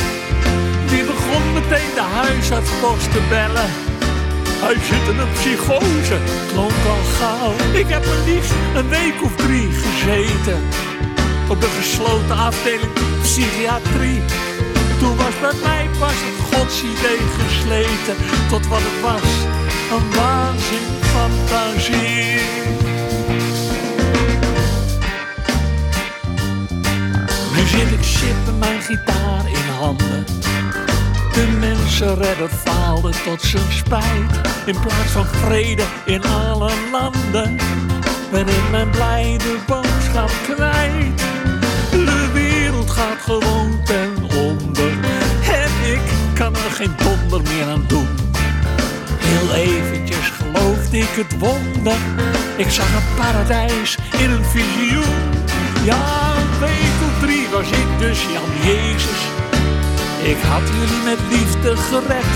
Meteen 1.55 1.95
de 1.95 2.07
huisarts 2.20 2.70
te 3.14 3.20
bellen. 3.28 3.70
Hij 4.64 4.76
zit 4.88 5.09
in 5.12 5.18
een 5.18 5.32
psychose, 5.32 6.18
klonk 6.53 6.82
al 6.95 7.05
gauw. 7.18 7.53
Ik 7.72 7.88
heb 7.88 8.05
er 8.05 8.20
liefst 8.26 8.53
een 8.74 8.88
week 8.88 9.22
of 9.22 9.34
drie 9.36 9.68
gezeten. 9.84 10.59
Op 11.49 11.61
de 11.61 11.70
gesloten 11.78 12.36
afdeling 12.36 12.93
psychiatrie. 13.22 14.20
Toen 14.99 15.16
was 15.16 15.36
bij 15.40 15.59
mij 15.62 15.86
pas 15.99 16.18
het 16.26 16.38
godsidee 16.51 17.22
gesleten. 17.38 18.16
Tot 18.49 18.66
wat 18.66 18.82
het 18.88 19.01
was, 19.09 19.28
mensenredder 32.03 32.49
faalde 32.49 33.11
tot 33.25 33.43
zijn 33.43 33.73
spijt. 33.73 34.41
In 34.67 34.81
plaats 34.81 35.11
van 35.13 35.27
vrede 35.27 35.83
in 36.05 36.25
alle 36.25 36.71
landen 36.93 37.57
ben 38.31 38.49
ik 38.49 38.71
mijn 38.71 38.91
blijde 38.91 39.57
boodschap 39.67 40.31
kwijt. 40.43 41.19
De 41.91 42.31
wereld 42.33 42.91
gaat 42.91 43.19
gewoon 43.21 43.83
ten 43.85 44.13
onder. 44.23 44.91
En 45.51 45.93
ik 45.93 46.01
kan 46.35 46.55
er 46.55 46.71
geen 46.71 46.93
donder 46.97 47.43
meer 47.53 47.67
aan 47.67 47.85
doen. 47.87 48.09
Heel 49.19 49.55
eventjes 49.55 50.29
geloofde 50.29 50.99
ik 50.99 51.11
het 51.11 51.39
wonder. 51.39 51.97
Ik 52.57 52.71
zag 52.71 52.95
een 52.95 53.15
paradijs 53.17 53.99
in 54.19 54.31
een 54.31 54.45
visioen. 54.45 55.31
Ja, 55.85 56.33
week 56.61 56.99
of 57.07 57.21
drie 57.21 57.49
was 57.53 57.71
ik 57.71 57.99
dus 57.99 58.23
Jan 58.23 58.73
Jezus. 58.73 59.41
Ik 60.25 60.37
had 60.37 60.68
jullie 60.68 61.03
met 61.05 61.18
liefde 61.31 61.77
gered. 61.77 62.33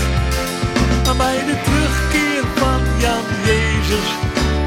Maar 1.05 1.15
bij 1.17 1.45
de 1.45 1.61
terugkeer 1.63 2.43
van 2.55 2.81
Jan 2.99 3.23
Jezus 3.45 4.09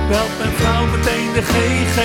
belt 0.09 0.39
mijn 0.39 0.51
vrouw 0.51 0.87
meteen 0.87 1.33
de 1.33 1.43
GGZ. 1.43 1.99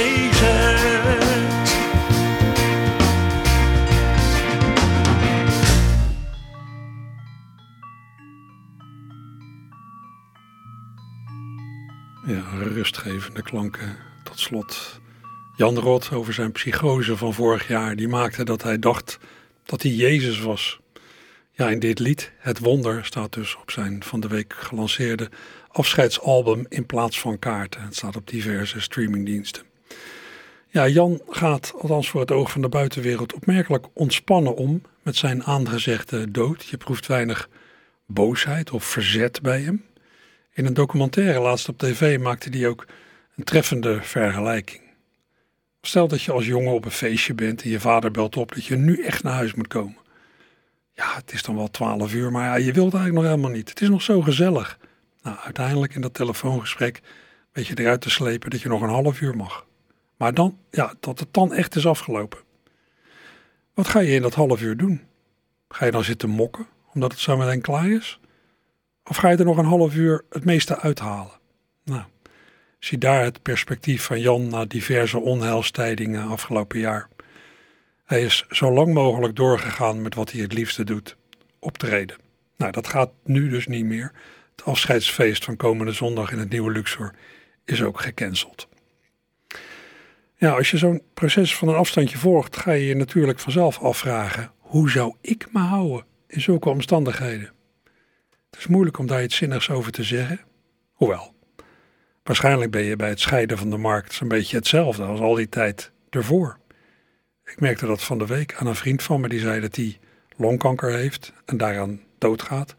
Ja, 12.25 12.43
rustgevende 12.73 13.41
klanken. 13.41 13.97
Tot 14.23 14.39
slot 14.39 14.99
Jan 15.55 15.79
Rot 15.79 16.11
over 16.11 16.33
zijn 16.33 16.51
psychose 16.51 17.17
van 17.17 17.33
vorig 17.33 17.67
jaar. 17.67 17.95
Die 17.95 18.07
maakte 18.07 18.43
dat 18.43 18.63
hij 18.63 18.79
dacht 18.79 19.19
dat 19.65 19.81
hij 19.81 19.91
Jezus 19.91 20.39
was. 20.39 20.83
Ja, 21.57 21.69
in 21.69 21.79
dit 21.79 21.99
lied, 21.99 22.31
Het 22.37 22.59
Wonder, 22.59 23.05
staat 23.05 23.33
dus 23.33 23.55
op 23.55 23.71
zijn 23.71 24.03
van 24.03 24.19
de 24.19 24.27
week 24.27 24.53
gelanceerde 24.53 25.29
afscheidsalbum 25.67 26.65
in 26.69 26.85
plaats 26.85 27.19
van 27.19 27.39
kaarten. 27.39 27.81
Het 27.81 27.95
staat 27.95 28.15
op 28.15 28.27
diverse 28.27 28.81
streamingdiensten. 28.81 29.63
Ja, 30.67 30.87
Jan 30.87 31.21
gaat, 31.27 31.73
althans 31.77 32.09
voor 32.09 32.21
het 32.21 32.31
oog 32.31 32.51
van 32.51 32.61
de 32.61 32.69
buitenwereld, 32.69 33.33
opmerkelijk 33.33 33.85
ontspannen 33.93 34.55
om 34.55 34.81
met 35.01 35.15
zijn 35.15 35.43
aangezegde 35.43 36.31
dood. 36.31 36.65
Je 36.65 36.77
proeft 36.77 37.07
weinig 37.07 37.49
boosheid 38.05 38.71
of 38.71 38.83
verzet 38.83 39.41
bij 39.41 39.61
hem. 39.61 39.85
In 40.53 40.65
een 40.65 40.73
documentaire 40.73 41.39
laatst 41.39 41.69
op 41.69 41.77
tv 41.77 42.19
maakte 42.19 42.49
hij 42.49 42.67
ook 42.67 42.85
een 43.35 43.43
treffende 43.43 44.01
vergelijking. 44.01 44.81
Stel 45.81 46.07
dat 46.07 46.21
je 46.21 46.31
als 46.31 46.45
jongen 46.45 46.73
op 46.73 46.85
een 46.85 46.91
feestje 46.91 47.33
bent 47.33 47.63
en 47.63 47.69
je 47.69 47.79
vader 47.79 48.11
belt 48.11 48.37
op 48.37 48.53
dat 48.53 48.65
je 48.65 48.75
nu 48.75 49.03
echt 49.03 49.23
naar 49.23 49.33
huis 49.33 49.53
moet 49.53 49.67
komen. 49.67 50.03
Ja, 50.95 51.15
het 51.15 51.33
is 51.33 51.43
dan 51.43 51.55
wel 51.55 51.71
twaalf 51.71 52.13
uur, 52.13 52.31
maar 52.31 52.45
ja, 52.45 52.55
je 52.55 52.73
wilt 52.73 52.93
eigenlijk 52.93 53.13
nog 53.13 53.23
helemaal 53.23 53.57
niet. 53.57 53.69
Het 53.69 53.81
is 53.81 53.89
nog 53.89 54.01
zo 54.01 54.21
gezellig. 54.21 54.77
Nou, 55.21 55.37
uiteindelijk 55.37 55.95
in 55.95 56.01
dat 56.01 56.13
telefoongesprek 56.13 57.01
weet 57.51 57.67
je 57.67 57.79
eruit 57.79 58.01
te 58.01 58.09
slepen 58.09 58.49
dat 58.49 58.61
je 58.61 58.69
nog 58.69 58.81
een 58.81 58.89
half 58.89 59.21
uur 59.21 59.35
mag. 59.35 59.65
Maar 60.17 60.33
dan, 60.33 60.57
ja, 60.71 60.93
dat 60.99 61.19
het 61.19 61.33
dan 61.33 61.53
echt 61.53 61.75
is 61.75 61.87
afgelopen. 61.87 62.39
Wat 63.73 63.87
ga 63.87 63.99
je 63.99 64.13
in 64.13 64.21
dat 64.21 64.33
half 64.33 64.61
uur 64.61 64.77
doen? 64.77 65.01
Ga 65.69 65.85
je 65.85 65.91
dan 65.91 66.03
zitten 66.03 66.29
mokken, 66.29 66.67
omdat 66.93 67.11
het 67.11 67.21
zo 67.21 67.37
meteen 67.37 67.61
klaar 67.61 67.89
is? 67.89 68.19
Of 69.03 69.17
ga 69.17 69.29
je 69.29 69.37
er 69.37 69.45
nog 69.45 69.57
een 69.57 69.65
half 69.65 69.95
uur 69.95 70.25
het 70.29 70.45
meeste 70.45 70.79
uithalen? 70.79 71.39
Nou, 71.83 72.03
zie 72.79 72.97
daar 72.97 73.23
het 73.23 73.41
perspectief 73.41 74.03
van 74.03 74.19
Jan 74.19 74.47
na 74.47 74.65
diverse 74.65 75.19
onheilstijdingen 75.19 76.27
afgelopen 76.27 76.79
jaar. 76.79 77.09
Hij 78.05 78.21
is 78.23 78.45
zo 78.49 78.71
lang 78.71 78.93
mogelijk 78.93 79.35
doorgegaan 79.35 80.01
met 80.01 80.15
wat 80.15 80.31
hij 80.31 80.41
het 80.41 80.53
liefste 80.53 80.83
doet: 80.83 81.17
optreden. 81.59 82.17
Nou, 82.57 82.71
dat 82.71 82.87
gaat 82.87 83.11
nu 83.23 83.49
dus 83.49 83.67
niet 83.67 83.85
meer. 83.85 84.11
Het 84.55 84.65
afscheidsfeest 84.65 85.43
van 85.43 85.55
komende 85.55 85.91
zondag 85.91 86.31
in 86.31 86.39
het 86.39 86.49
Nieuwe 86.49 86.71
Luxor 86.71 87.13
is 87.65 87.83
ook 87.83 88.01
gecanceld. 88.01 88.67
Ja, 90.35 90.51
als 90.51 90.71
je 90.71 90.77
zo'n 90.77 91.01
proces 91.13 91.55
van 91.55 91.67
een 91.67 91.75
afstandje 91.75 92.17
volgt, 92.17 92.57
ga 92.57 92.71
je 92.71 92.85
je 92.85 92.95
natuurlijk 92.95 93.39
vanzelf 93.39 93.79
afvragen: 93.79 94.51
hoe 94.57 94.89
zou 94.89 95.15
ik 95.21 95.47
me 95.51 95.59
houden 95.59 96.05
in 96.27 96.41
zulke 96.41 96.69
omstandigheden? 96.69 97.51
Het 98.49 98.59
is 98.59 98.67
moeilijk 98.67 98.97
om 98.97 99.07
daar 99.07 99.23
iets 99.23 99.35
zinnigs 99.35 99.69
over 99.69 99.91
te 99.91 100.03
zeggen. 100.03 100.39
Hoewel, 100.93 101.33
waarschijnlijk 102.23 102.71
ben 102.71 102.83
je 102.83 102.95
bij 102.95 103.09
het 103.09 103.19
scheiden 103.19 103.57
van 103.57 103.69
de 103.69 103.77
markt 103.77 104.13
zo'n 104.13 104.27
beetje 104.27 104.57
hetzelfde 104.57 105.03
als 105.03 105.19
al 105.19 105.35
die 105.35 105.49
tijd 105.49 105.91
ervoor. 106.09 106.59
Ik 107.45 107.59
merkte 107.59 107.85
dat 107.85 108.03
van 108.03 108.17
de 108.17 108.25
week 108.25 108.55
aan 108.55 108.67
een 108.67 108.75
vriend 108.75 109.03
van 109.03 109.21
me 109.21 109.29
die 109.29 109.39
zei 109.39 109.61
dat 109.61 109.75
hij 109.75 109.99
longkanker 110.35 110.93
heeft 110.93 111.33
en 111.45 111.57
daaraan 111.57 112.01
doodgaat. 112.17 112.75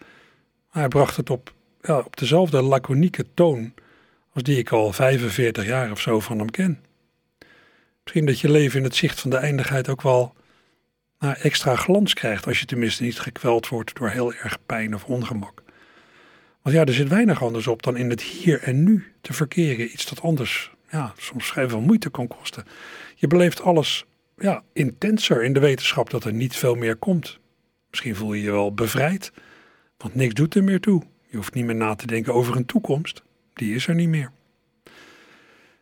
Hij 0.71 0.89
bracht 0.89 1.17
het 1.17 1.31
op, 1.31 1.55
ja, 1.83 1.99
op 1.99 2.17
dezelfde 2.17 2.63
laconieke 2.63 3.27
toon 3.35 3.75
als 4.33 4.43
die 4.43 4.59
ik 4.59 4.71
al 4.71 4.93
45 4.93 5.67
jaar 5.67 5.91
of 5.91 6.01
zo 6.01 6.21
van 6.21 6.39
hem 6.39 6.51
ken. 6.51 6.85
Misschien 8.03 8.27
dat 8.27 8.41
je 8.41 8.51
leven 8.51 8.79
in 8.79 8.85
het 8.85 8.95
zicht 8.95 9.21
van 9.21 9.31
de 9.31 9.37
eindigheid 9.37 9.89
ook 9.89 10.03
wel 10.03 10.35
extra 11.19 11.77
glans 11.77 12.15
krijgt 12.15 12.47
als 12.47 12.61
je 12.61 12.67
tenminste 12.67 13.03
niet 13.03 13.21
gekweld 13.21 13.69
wordt 13.69 13.97
door 13.97 14.09
heel 14.09 14.35
erg 14.35 14.59
pijn 14.67 14.95
of 14.95 15.05
ongemak. 15.05 15.63
Want 16.63 16.77
ja, 16.77 16.85
er 16.85 16.93
zit 16.93 17.09
weinig 17.09 17.43
anders 17.43 17.67
op 17.67 17.83
dan 17.83 17.97
in 17.97 18.11
het 18.11 18.23
hier 18.23 18.63
en 18.63 18.85
nu 18.85 19.13
te 19.21 19.33
verkeren. 19.33 19.93
Iets 19.93 20.09
dat 20.09 20.23
anders, 20.23 20.71
ja, 20.91 21.13
soms 21.17 21.53
veel 21.53 21.81
moeite 21.81 22.11
kan 22.11 22.27
kosten. 22.27 22.65
Je 23.15 23.27
beleeft 23.27 23.61
alles 23.61 24.07
ja, 24.37 24.63
intenser 24.73 25.45
in 25.45 25.53
de 25.53 25.61
wetenschap 25.61 26.11
dat 26.11 26.25
er 26.25 26.33
niet 26.33 26.57
veel 26.57 26.75
meer 26.75 26.97
komt. 26.97 27.39
Misschien 27.91 28.17
voel 28.17 28.33
je 28.33 28.43
je 28.43 28.51
wel 28.51 28.75
bevrijd, 28.75 29.33
want 29.97 30.15
niks 30.15 30.35
doet 30.35 30.55
er 30.55 30.65
meer 30.65 30.81
toe. 30.81 31.03
Je 31.27 31.37
hoeft 31.37 31.55
niet 31.55 31.65
meer 31.65 31.75
na 31.75 31.95
te 31.95 32.07
denken 32.07 32.35
over 32.35 32.57
een 32.57 32.67
toekomst. 32.67 33.23
Die 33.55 33.75
is 33.75 33.87
er 33.87 33.95
niet 33.95 34.09
meer. 34.09 34.33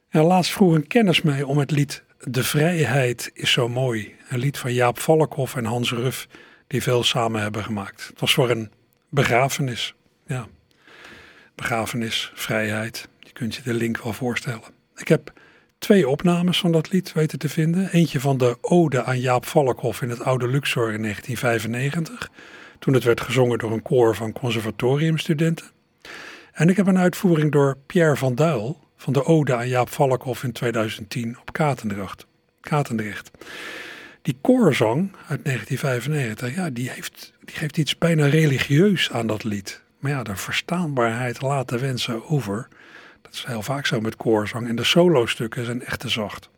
Ja, 0.08 0.22
laatst 0.22 0.52
vroeg 0.52 0.74
een 0.74 0.86
kennis 0.86 1.22
mij 1.22 1.42
om 1.42 1.58
het 1.58 1.70
lied 1.70 2.04
De 2.18 2.44
Vrijheid 2.44 3.30
is 3.34 3.52
zo 3.52 3.68
mooi. 3.68 4.14
Een 4.28 4.38
lied 4.38 4.58
van 4.58 4.72
Jaap 4.72 4.98
Valkhoff 4.98 5.56
en 5.56 5.64
Hans 5.64 5.92
Ruf, 5.92 6.28
die 6.66 6.82
veel 6.82 7.02
samen 7.02 7.40
hebben 7.40 7.64
gemaakt. 7.64 8.06
Het 8.06 8.20
was 8.20 8.34
voor 8.34 8.50
een 8.50 8.70
begrafenis. 9.08 9.94
Ja, 10.26 10.46
begrafenis, 11.54 12.32
vrijheid. 12.34 13.08
Je 13.18 13.32
kunt 13.32 13.54
je 13.54 13.62
de 13.62 13.74
link 13.74 14.02
wel 14.02 14.12
voorstellen. 14.12 14.62
Ik 14.96 15.08
heb 15.08 15.32
twee 15.84 16.08
opnames 16.08 16.60
van 16.60 16.72
dat 16.72 16.92
lied 16.92 17.12
weten 17.12 17.38
te 17.38 17.48
vinden. 17.48 17.88
Eentje 17.92 18.20
van 18.20 18.38
de 18.38 18.56
Ode 18.60 19.04
aan 19.04 19.20
Jaap 19.20 19.46
Valkhoff 19.46 20.02
in 20.02 20.10
het 20.10 20.20
Oude 20.20 20.48
Luxor 20.48 20.92
in 20.92 21.02
1995. 21.02 22.30
Toen 22.78 22.94
het 22.94 23.04
werd 23.04 23.20
gezongen 23.20 23.58
door 23.58 23.72
een 23.72 23.82
koor 23.82 24.14
van 24.14 24.32
conservatoriumstudenten. 24.32 25.66
En 26.52 26.68
ik 26.68 26.76
heb 26.76 26.86
een 26.86 26.98
uitvoering 26.98 27.52
door 27.52 27.76
Pierre 27.86 28.16
van 28.16 28.34
Duil 28.34 28.80
van 28.96 29.12
de 29.12 29.24
Ode 29.24 29.54
aan 29.54 29.68
Jaap 29.68 29.88
Valkhoff 29.88 30.42
in 30.42 30.52
2010 30.52 31.36
op 31.40 31.52
Katendrecht. 31.52 32.26
Katendrecht. 32.60 33.30
Die 34.22 34.38
koorzang 34.40 35.12
uit 35.28 35.44
1995, 35.44 36.54
ja, 36.54 36.70
die, 36.70 36.90
heeft, 36.90 37.32
die 37.44 37.56
geeft 37.56 37.78
iets 37.78 37.98
bijna 37.98 38.26
religieus 38.26 39.10
aan 39.10 39.26
dat 39.26 39.44
lied. 39.44 39.82
Maar 39.98 40.10
ja, 40.10 40.22
de 40.22 40.36
verstaanbaarheid 40.36 41.42
laat 41.42 41.68
de 41.68 41.78
wensen 41.78 42.28
over. 42.28 42.68
Dat 43.34 43.42
is 43.42 43.52
heel 43.52 43.62
vaak 43.62 43.86
zo 43.86 44.00
met 44.00 44.16
koorzang. 44.16 44.68
En 44.68 44.76
de 44.76 44.84
solostukken 44.84 45.64
zijn 45.64 45.84
echt 45.84 46.00
te 46.00 46.08
zacht. 46.08 46.50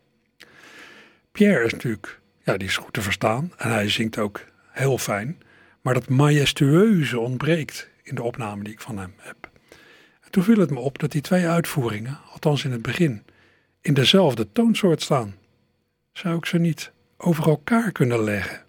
Pierre 1.33 1.65
is 1.65 1.73
natuurlijk, 1.73 2.21
ja, 2.45 2.57
die 2.57 2.69
is 2.69 2.77
goed 2.77 2.93
te 2.93 3.01
verstaan. 3.03 3.53
En 3.57 3.71
hij 3.71 3.89
zingt 3.89 4.19
ook 4.19 4.45
heel 4.71 4.99
fijn. 4.99 5.43
Maar 5.81 5.95
dat 5.95 6.09
majestueuze 6.09 7.19
ontbreekt 7.19 7.89
in 8.03 8.15
de 8.15 8.23
opname 8.23 8.65
die 8.65 8.73
ik 8.73 8.81
van 8.81 8.99
hem 8.99 9.15
heb. 9.17 9.51
En 10.21 10.31
toen 10.31 10.43
viel 10.43 10.59
het 10.59 10.71
me 10.71 10.79
op 10.79 10.99
dat 10.99 11.13
die 11.13 11.21
twee 11.21 11.47
uitvoeringen, 11.47 12.19
althans 12.33 12.65
in 12.65 12.73
het 12.73 12.83
begin, 12.83 13.25
in 13.81 13.95
dezelfde 13.95 14.53
toonsoort 14.53 15.03
staan. 15.03 15.35
Zou 16.13 16.37
ik 16.37 16.47
ze 16.47 16.59
niet 16.59 16.93
over 17.17 17.49
elkaar 17.49 17.93
kunnen 17.93 18.25
leggen? 18.25 18.65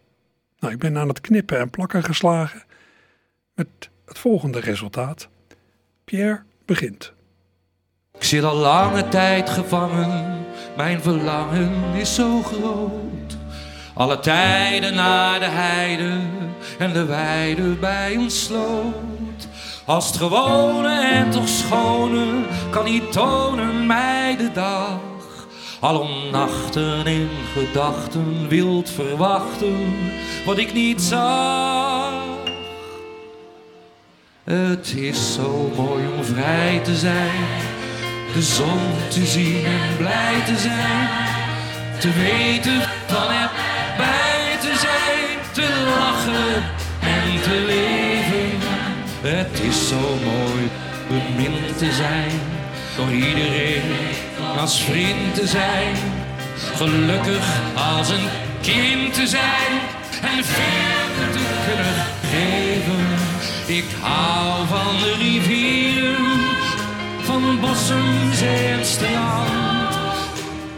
Nou, 0.59 0.73
ik 0.73 0.79
ben 0.79 0.97
aan 0.97 1.07
het 1.07 1.21
knippen 1.21 1.59
en 1.59 1.69
plakken 1.69 2.03
geslagen 2.03 2.63
met 3.53 3.67
het 4.05 4.19
volgende 4.19 4.59
resultaat. 4.59 5.27
Pierre 6.03 6.43
begint. 6.65 7.15
Ik 8.17 8.23
zit 8.23 8.43
al 8.43 8.55
lange 8.55 9.07
tijd 9.07 9.49
gevangen, 9.49 10.45
mijn 10.75 11.01
verlangen 11.01 11.71
is 11.93 12.15
zo 12.15 12.41
groot. 12.41 13.37
Alle 13.93 14.19
tijden 14.19 14.95
naar 14.95 15.39
de 15.39 15.45
heide 15.45 16.19
en 16.77 16.93
de 16.93 17.05
weide 17.05 17.63
bij 17.63 18.15
ons 18.17 18.43
sloot. 18.43 19.47
Als 19.85 20.07
het 20.07 20.17
gewone 20.17 20.99
en 20.99 21.29
toch 21.29 21.47
schone 21.47 22.25
kan 22.69 22.85
niet 22.85 23.11
tonen 23.11 23.85
mij 23.85 24.35
de 24.37 24.51
dag. 24.51 24.99
Al 25.79 26.07
nachten 26.31 27.05
in 27.05 27.29
gedachten 27.53 28.47
wild 28.47 28.89
verwachten 28.89 29.95
wat 30.45 30.57
ik 30.57 30.73
niet 30.73 31.01
zag. 31.01 32.13
Het 34.43 34.93
is 34.95 35.33
zo 35.33 35.71
mooi 35.75 36.07
om 36.17 36.23
vrij 36.23 36.79
te 36.83 36.95
zijn, 36.95 37.45
de 38.37 38.43
zon 38.43 38.79
te 39.09 39.25
zien 39.25 39.65
en 39.65 39.97
blij 39.97 40.41
te 40.45 40.57
zijn. 40.57 41.09
Te 41.99 42.11
weten 42.13 42.81
van 43.07 43.29
er 43.31 43.49
bij 43.97 44.57
te 44.61 44.73
zijn, 44.79 45.37
te 45.51 45.67
lachen 45.85 46.63
en 46.99 47.41
te 47.41 47.63
leven. 47.65 48.59
Het 49.21 49.59
is 49.61 49.87
zo 49.87 50.17
mooi 50.23 50.69
bemind 51.07 51.77
te 51.77 51.91
zijn, 51.91 52.31
door 52.95 53.11
iedereen 53.11 53.81
als 54.57 54.81
vriend 54.81 55.35
te 55.35 55.47
zijn. 55.47 55.95
Gelukkig 56.75 57.47
als 57.75 58.09
een 58.09 58.27
kind 58.61 59.13
te 59.13 59.27
zijn 59.27 59.71
en 60.21 60.43
veel 60.43 61.31
te 61.31 61.39
kunnen 61.65 61.95
geven. 62.31 63.05
Ik 63.65 63.85
hou 64.01 64.67
van 64.67 64.97
de 64.99 65.15
rivieren, 65.19 66.26
van 67.41 67.59
bossen, 67.59 68.33
zee 68.33 68.67
en 68.67 68.85
strand. 68.85 69.95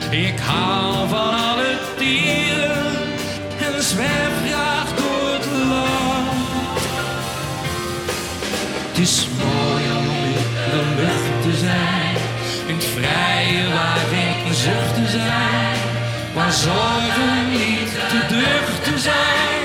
Ik 0.09 0.39
hou 0.39 1.09
van 1.09 1.33
alle 1.33 1.77
dieren 1.97 2.87
en 3.67 3.83
zwerf 3.83 4.35
graag 4.47 4.87
door 4.95 5.33
het 5.33 5.45
land. 5.69 6.81
Het 8.87 8.97
is 8.97 9.27
mooi 9.43 9.83
om 9.97 10.05
in 10.25 10.33
de 10.71 10.81
lucht 10.99 11.41
te 11.41 11.57
zijn, 11.57 12.15
in 12.67 12.75
het 12.75 12.85
vrije 12.85 13.73
waar 13.73 13.99
geen 14.11 14.53
zuchten 14.53 15.09
zijn, 15.09 15.77
waar 16.33 16.51
zorgen 16.51 17.49
niet 17.49 17.91
te 18.09 18.35
duchten 18.35 18.99
zijn. 18.99 19.58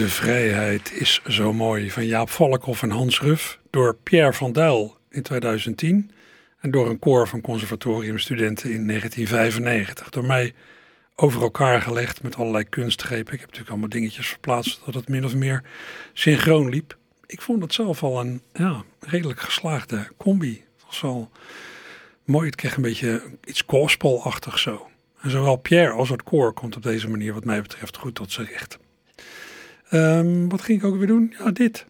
De 0.00 0.08
vrijheid 0.08 0.92
is 0.92 1.22
zo 1.28 1.52
mooi 1.52 1.90
van 1.90 2.06
Jaap 2.06 2.30
Valkhoff 2.30 2.82
en 2.82 2.90
Hans 2.90 3.20
Ruf 3.20 3.58
door 3.70 3.96
Pierre 4.02 4.32
van 4.32 4.52
Dijl 4.52 4.96
in 5.10 5.22
2010 5.22 6.10
en 6.60 6.70
door 6.70 6.90
een 6.90 6.98
koor 6.98 7.28
van 7.28 7.40
conservatoriumstudenten 7.40 8.70
in 8.72 8.86
1995. 8.86 10.08
Door 10.08 10.24
mij 10.24 10.54
over 11.14 11.42
elkaar 11.42 11.82
gelegd 11.82 12.22
met 12.22 12.36
allerlei 12.36 12.64
kunstgrepen. 12.64 13.32
Ik 13.32 13.40
heb 13.40 13.40
natuurlijk 13.40 13.70
allemaal 13.70 13.88
dingetjes 13.88 14.28
verplaatst 14.28 14.80
dat 14.84 14.94
het 14.94 15.08
min 15.08 15.24
of 15.24 15.34
meer 15.34 15.62
synchroon 16.12 16.68
liep. 16.68 16.96
Ik 17.26 17.40
vond 17.40 17.62
het 17.62 17.74
zelf 17.74 18.02
al 18.02 18.20
een 18.20 18.42
ja, 18.52 18.82
redelijk 19.00 19.40
geslaagde 19.40 20.08
combi. 20.16 20.64
Het 20.76 20.86
was 20.86 21.00
wel 21.00 21.30
mooi, 22.24 22.46
het 22.46 22.56
kreeg 22.56 22.76
een 22.76 22.82
beetje 22.82 23.22
iets 23.44 23.62
gospelachtig 23.66 24.58
zo. 24.58 24.90
En 25.20 25.30
zowel 25.30 25.56
Pierre 25.56 25.92
als 25.92 26.08
het 26.08 26.22
koor 26.22 26.52
komt 26.52 26.76
op 26.76 26.82
deze 26.82 27.08
manier 27.08 27.32
wat 27.34 27.44
mij 27.44 27.62
betreft 27.62 27.96
goed 27.96 28.14
tot 28.14 28.32
zijn 28.32 28.46
recht. 28.46 28.78
Um, 29.92 30.48
wat 30.48 30.62
ging 30.62 30.78
ik 30.78 30.84
ook 30.84 30.96
weer 30.96 31.06
doen? 31.06 31.34
Ja, 31.38 31.50
dit. 31.50 31.86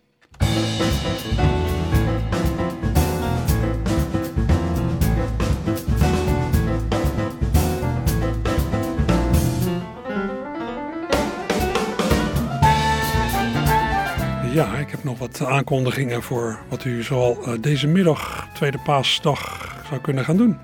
Ja, 14.53 14.77
ik 14.77 14.91
heb 14.91 15.05
nog 15.05 15.19
wat 15.19 15.45
aankondigingen 15.45 16.23
voor 16.23 16.59
wat 16.69 16.85
u 16.85 17.03
zoal 17.03 17.49
uh, 17.49 17.55
deze 17.61 17.87
middag, 17.87 18.49
tweede 18.55 18.79
paasdag, 18.79 19.75
zou 19.89 20.01
kunnen 20.01 20.25
gaan 20.25 20.37
doen. 20.37 20.59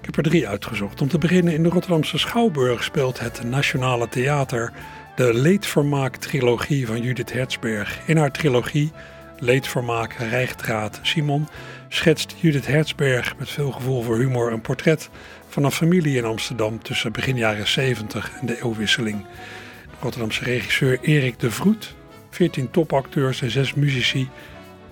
Ik 0.00 0.04
heb 0.04 0.16
er 0.16 0.22
drie 0.22 0.48
uitgezocht. 0.48 1.00
Om 1.00 1.08
te 1.08 1.18
beginnen 1.18 1.54
in 1.54 1.62
de 1.62 1.68
Rotterdamse 1.68 2.18
Schouwburg 2.18 2.84
speelt 2.84 3.20
het 3.20 3.44
Nationale 3.44 4.08
Theater 4.08 4.72
de 5.18 5.34
leedvermaak-trilogie 5.34 6.86
van 6.86 7.02
Judith 7.02 7.32
Hertzberg. 7.32 7.98
In 8.06 8.16
haar 8.16 8.30
trilogie 8.30 8.92
Leedvermaak, 9.38 10.12
Rijgdraad, 10.12 10.98
Simon 11.02 11.48
schetst 11.88 12.34
Judith 12.40 12.66
Hertzberg 12.66 13.36
met 13.38 13.50
veel 13.50 13.70
gevoel 13.70 14.02
voor 14.02 14.18
humor 14.18 14.52
een 14.52 14.60
portret 14.60 15.08
van 15.48 15.64
een 15.64 15.70
familie 15.70 16.16
in 16.16 16.24
Amsterdam 16.24 16.82
tussen 16.82 17.12
begin 17.12 17.36
jaren 17.36 17.68
70 17.68 18.32
en 18.40 18.46
de 18.46 18.62
eeuwwisseling. 18.62 19.20
De 19.20 19.96
Rotterdamse 20.00 20.44
regisseur 20.44 20.98
Erik 21.00 21.38
de 21.38 21.50
Vroet, 21.50 21.94
14 22.30 22.70
topacteurs 22.70 23.42
en 23.42 23.50
6 23.50 23.74
muzici, 23.74 24.28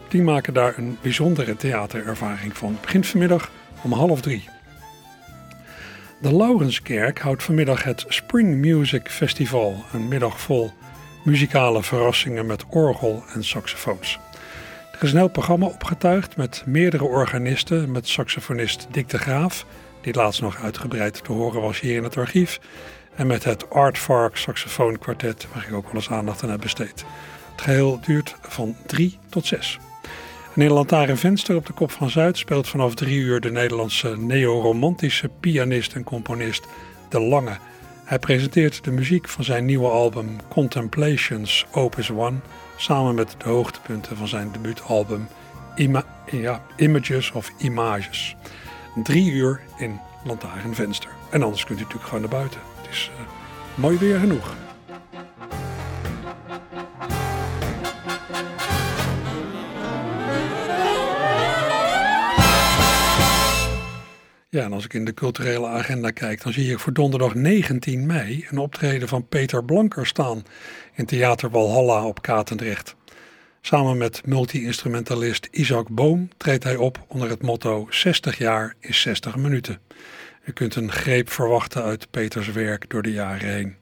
die 0.08 0.22
maken 0.22 0.54
daar 0.54 0.78
een 0.78 0.98
bijzondere 1.02 1.56
theaterervaring 1.56 2.56
van. 2.56 2.72
Het 2.72 2.80
begint 2.80 3.06
vanmiddag 3.06 3.50
om 3.82 3.92
half 3.92 4.20
drie. 4.20 4.55
De 6.20 6.36
Laurenskerk 6.36 7.18
houdt 7.18 7.42
vanmiddag 7.42 7.82
het 7.82 8.04
Spring 8.08 8.54
Music 8.54 9.10
Festival, 9.10 9.84
een 9.92 10.08
middag 10.08 10.40
vol 10.40 10.72
muzikale 11.24 11.82
verrassingen 11.82 12.46
met 12.46 12.64
orgel 12.68 13.24
en 13.34 13.44
saxofoons. 13.44 14.18
Er 14.92 15.02
is 15.02 15.12
een 15.12 15.18
heel 15.18 15.28
programma 15.28 15.66
opgetuigd 15.66 16.36
met 16.36 16.62
meerdere 16.66 17.04
organisten, 17.04 17.90
met 17.90 18.08
saxofonist 18.08 18.86
Dick 18.90 19.08
de 19.08 19.18
Graaf, 19.18 19.66
die 20.00 20.14
laatst 20.14 20.40
nog 20.40 20.62
uitgebreid 20.62 21.24
te 21.24 21.32
horen 21.32 21.60
was 21.60 21.80
hier 21.80 21.96
in 21.96 22.04
het 22.04 22.16
archief, 22.16 22.60
en 23.14 23.26
met 23.26 23.44
het 23.44 23.70
Art 23.70 23.98
Fark 23.98 24.36
saxofoonkwartet, 24.36 25.46
waar 25.54 25.66
ik 25.68 25.74
ook 25.74 25.86
wel 25.86 25.94
eens 25.94 26.10
aandacht 26.10 26.42
aan 26.42 26.50
heb 26.50 26.60
besteed. 26.60 27.04
Het 27.52 27.60
geheel 27.60 28.00
duurt 28.00 28.36
van 28.40 28.76
3 28.86 29.18
tot 29.28 29.46
6. 29.46 29.78
In 30.56 30.72
Lantaarn 30.72 31.16
Venster 31.16 31.56
op 31.56 31.66
de 31.66 31.72
Kop 31.72 31.90
van 31.90 32.10
Zuid 32.10 32.38
speelt 32.38 32.68
vanaf 32.68 32.94
3 32.94 33.18
uur 33.18 33.40
de 33.40 33.50
Nederlandse 33.50 34.16
neoromantische 34.18 35.28
pianist 35.40 35.94
en 35.94 36.04
componist 36.04 36.66
De 37.08 37.20
Lange. 37.20 37.56
Hij 38.04 38.18
presenteert 38.18 38.84
de 38.84 38.90
muziek 38.90 39.28
van 39.28 39.44
zijn 39.44 39.64
nieuwe 39.64 39.88
album 39.88 40.36
Contemplations 40.48 41.66
Opus 41.72 42.10
One 42.10 42.36
samen 42.76 43.14
met 43.14 43.34
de 43.38 43.48
hoogtepunten 43.48 44.16
van 44.16 44.28
zijn 44.28 44.52
debuutalbum 44.52 45.26
Images 46.76 47.32
of 47.32 47.52
Images. 47.58 48.36
Drie 49.02 49.32
uur 49.32 49.60
in 49.78 50.00
Lantaarnvenster. 50.24 51.10
En 51.30 51.42
anders 51.42 51.64
kunt 51.64 51.78
u 51.78 51.82
natuurlijk 51.82 52.08
gewoon 52.08 52.28
naar 52.30 52.38
buiten. 52.38 52.60
Het 52.82 52.90
is 52.90 53.10
uh, 53.14 53.26
mooi 53.74 53.98
weer 53.98 54.18
genoeg. 54.18 54.65
En 64.62 64.72
als 64.72 64.84
ik 64.84 64.94
in 64.94 65.04
de 65.04 65.14
culturele 65.14 65.66
agenda 65.66 66.10
kijk, 66.10 66.42
dan 66.42 66.52
zie 66.52 66.70
ik 66.70 66.78
voor 66.78 66.92
donderdag 66.92 67.34
19 67.34 68.06
mei 68.06 68.46
een 68.50 68.58
optreden 68.58 69.08
van 69.08 69.28
Peter 69.28 69.64
Blanker 69.64 70.06
staan 70.06 70.42
in 70.94 71.06
Theater 71.06 71.50
Walhalla 71.50 72.04
op 72.04 72.22
Katendrecht. 72.22 72.96
Samen 73.60 73.96
met 73.96 74.26
multi-instrumentalist 74.26 75.48
Isaac 75.50 75.88
Boom 75.88 76.28
treedt 76.36 76.64
hij 76.64 76.76
op 76.76 77.04
onder 77.08 77.28
het 77.28 77.42
motto 77.42 77.86
60 77.90 78.38
jaar 78.38 78.74
is 78.80 79.00
60 79.00 79.36
minuten. 79.36 79.78
U 80.44 80.52
kunt 80.52 80.74
een 80.74 80.92
greep 80.92 81.30
verwachten 81.30 81.82
uit 81.82 82.10
Peters 82.10 82.52
werk 82.52 82.90
door 82.90 83.02
de 83.02 83.12
jaren 83.12 83.48
heen. 83.48 83.76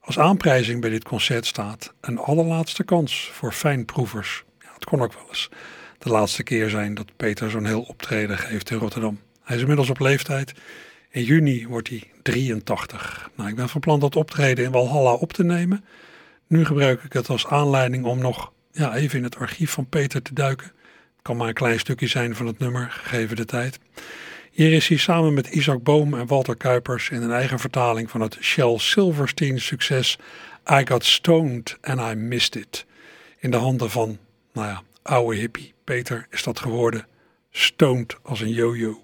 Als 0.00 0.18
aanprijzing 0.18 0.80
bij 0.80 0.90
dit 0.90 1.04
concert 1.04 1.46
staat 1.46 1.92
een 2.00 2.18
allerlaatste 2.18 2.84
kans 2.84 3.30
voor 3.32 3.52
fijnproevers. 3.52 4.44
Ja, 4.60 4.68
het 4.74 4.84
kon 4.84 5.02
ook 5.02 5.14
wel 5.14 5.28
eens 5.28 5.48
de 5.98 6.10
laatste 6.10 6.42
keer 6.42 6.70
zijn 6.70 6.94
dat 6.94 7.16
Peter 7.16 7.50
zo'n 7.50 7.66
heel 7.66 7.82
optreden 7.82 8.38
geeft 8.38 8.70
in 8.70 8.78
Rotterdam. 8.78 9.18
Hij 9.42 9.56
is 9.56 9.62
inmiddels 9.62 9.90
op 9.90 10.00
leeftijd. 10.00 10.52
In 11.10 11.22
juni 11.22 11.66
wordt 11.66 11.88
hij 11.88 12.10
83. 12.22 13.30
Nou, 13.36 13.48
ik 13.48 13.56
ben 13.56 13.68
van 13.68 13.80
plan 13.80 14.00
dat 14.00 14.16
optreden 14.16 14.64
in 14.64 14.70
Walhalla 14.70 15.12
op 15.12 15.32
te 15.32 15.44
nemen. 15.44 15.84
Nu 16.46 16.64
gebruik 16.64 17.02
ik 17.02 17.12
het 17.12 17.28
als 17.28 17.46
aanleiding 17.46 18.04
om 18.04 18.18
nog 18.18 18.52
ja, 18.72 18.94
even 18.94 19.18
in 19.18 19.24
het 19.24 19.36
archief 19.36 19.70
van 19.70 19.88
Peter 19.88 20.22
te 20.22 20.34
duiken. 20.34 20.66
Het 20.66 21.22
kan 21.22 21.36
maar 21.36 21.48
een 21.48 21.54
klein 21.54 21.78
stukje 21.78 22.06
zijn 22.06 22.36
van 22.36 22.46
het 22.46 22.58
nummer, 22.58 22.90
gegeven 22.90 23.36
de 23.36 23.44
tijd. 23.44 23.78
Hier 24.50 24.72
is 24.72 24.88
hij 24.88 24.96
samen 24.96 25.34
met 25.34 25.46
Isaac 25.46 25.82
Boom 25.82 26.14
en 26.14 26.26
Walter 26.26 26.56
Kuipers 26.56 27.10
in 27.10 27.22
een 27.22 27.32
eigen 27.32 27.58
vertaling 27.58 28.10
van 28.10 28.20
het 28.20 28.36
Shell 28.40 28.78
Silverstein 28.78 29.60
succes 29.60 30.18
I 30.70 30.82
Got 30.84 31.04
Stoned 31.04 31.78
and 31.80 32.00
I 32.00 32.14
Missed 32.14 32.56
It. 32.56 32.86
In 33.38 33.50
de 33.50 33.56
handen 33.56 33.90
van, 33.90 34.18
nou 34.52 34.66
ja, 34.66 34.82
oude 35.02 35.36
hippie 35.36 35.74
Peter 35.84 36.26
is 36.30 36.42
dat 36.42 36.60
geworden. 36.60 37.06
Stoned 37.50 38.16
als 38.22 38.40
een 38.40 38.52
yo-yo. 38.52 39.02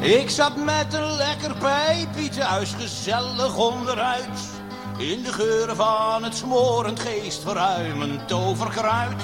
Ik 0.00 0.30
zat 0.30 0.56
met 0.56 0.94
een 0.94 1.16
lekker 1.16 1.54
pijpje 1.58 2.28
thuis 2.28 2.72
gezellig 2.72 3.56
onderuit. 3.56 4.50
In 4.98 5.22
de 5.22 5.32
geuren 5.32 5.76
van 5.76 6.24
het 6.24 6.34
smorend 6.34 7.00
geestverruimend 7.00 8.28
toverkruid. 8.28 9.22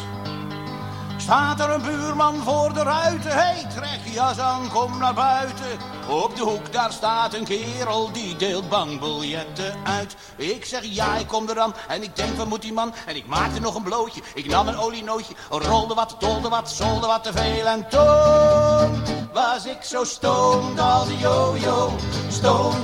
Staat 1.26 1.60
er 1.60 1.70
een 1.70 1.82
buurman 1.82 2.42
voor 2.44 2.72
de 2.72 2.82
ruiten, 2.82 3.30
hey, 3.30 3.66
trek 3.74 4.00
je 4.04 4.10
jas 4.12 4.38
aan, 4.38 4.70
kom 4.72 4.98
naar 4.98 5.14
buiten. 5.14 5.78
Op 6.08 6.36
de 6.36 6.42
hoek, 6.42 6.72
daar 6.72 6.92
staat 6.92 7.34
een 7.34 7.44
kerel, 7.44 8.12
die 8.12 8.36
deelt 8.36 8.68
bankbiljetten 8.68 9.74
uit. 9.84 10.16
Ik 10.36 10.64
zeg, 10.64 10.84
ja, 10.84 11.16
ik 11.16 11.26
kom 11.26 11.48
eraan, 11.48 11.74
en 11.88 12.02
ik 12.02 12.16
denk, 12.16 12.36
wat 12.36 12.46
moet 12.46 12.62
die 12.62 12.72
man? 12.72 12.94
En 13.06 13.16
ik 13.16 13.26
maakte 13.26 13.60
nog 13.60 13.74
een 13.74 13.82
blootje, 13.82 14.20
ik 14.34 14.46
nam 14.46 14.68
een 14.68 14.78
olienootje, 14.78 15.34
rolde 15.50 15.94
wat, 15.94 16.16
tolde 16.18 16.48
wat, 16.48 16.70
zolde 16.70 17.06
wat 17.06 17.24
te 17.24 17.32
veel. 17.32 17.66
En 17.66 17.88
toen 17.88 19.02
was 19.32 19.64
ik 19.64 19.82
zo 19.82 20.04
stoned 20.04 20.80
als 20.80 21.08
een 21.08 21.18
yo-yo, 21.18 21.92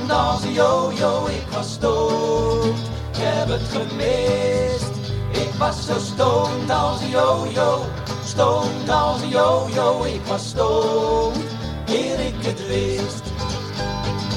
als 0.08 0.42
een 0.42 0.52
yo-yo. 0.52 1.26
Ik 1.26 1.46
was 1.50 1.72
stoned, 1.72 2.78
ik 3.12 3.18
heb 3.18 3.48
het 3.48 3.68
gemist. 3.70 4.90
Ik 5.32 5.54
was 5.58 5.86
zo 5.86 5.98
stoned 5.98 6.70
als 6.70 7.00
een 7.00 7.08
yo-yo, 7.08 7.84
stoned 8.32 8.88
als 8.88 9.22
een 9.22 9.28
yo-yo. 9.28 10.04
Ik 10.04 10.24
was 10.26 10.48
stoned, 10.48 11.44
eer 11.86 12.20
ik 12.20 12.34
het 12.38 12.66
wist. 12.66 13.22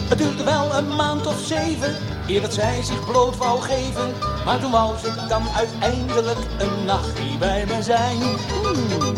Het 0.10 0.18
duurde 0.18 0.44
wel 0.44 0.76
een 0.76 0.96
maand 0.96 1.28
of 1.28 1.40
zeven, 1.40 1.96
eer 2.28 2.42
dat 2.42 2.54
zij 2.54 2.84
zich 2.84 3.06
bloot 3.06 3.38
wou 3.38 3.62
geven. 3.62 4.14
Maar 4.46 4.60
toen 4.60 4.72
wou 4.72 4.98
ze 4.98 5.26
dan 5.28 5.44
uiteindelijk 5.56 6.40
een 6.58 6.86
nachtje 6.86 7.38
bij 7.40 7.66
me 7.66 7.84
zijn. 7.84 8.22
Hmm. 8.64 9.16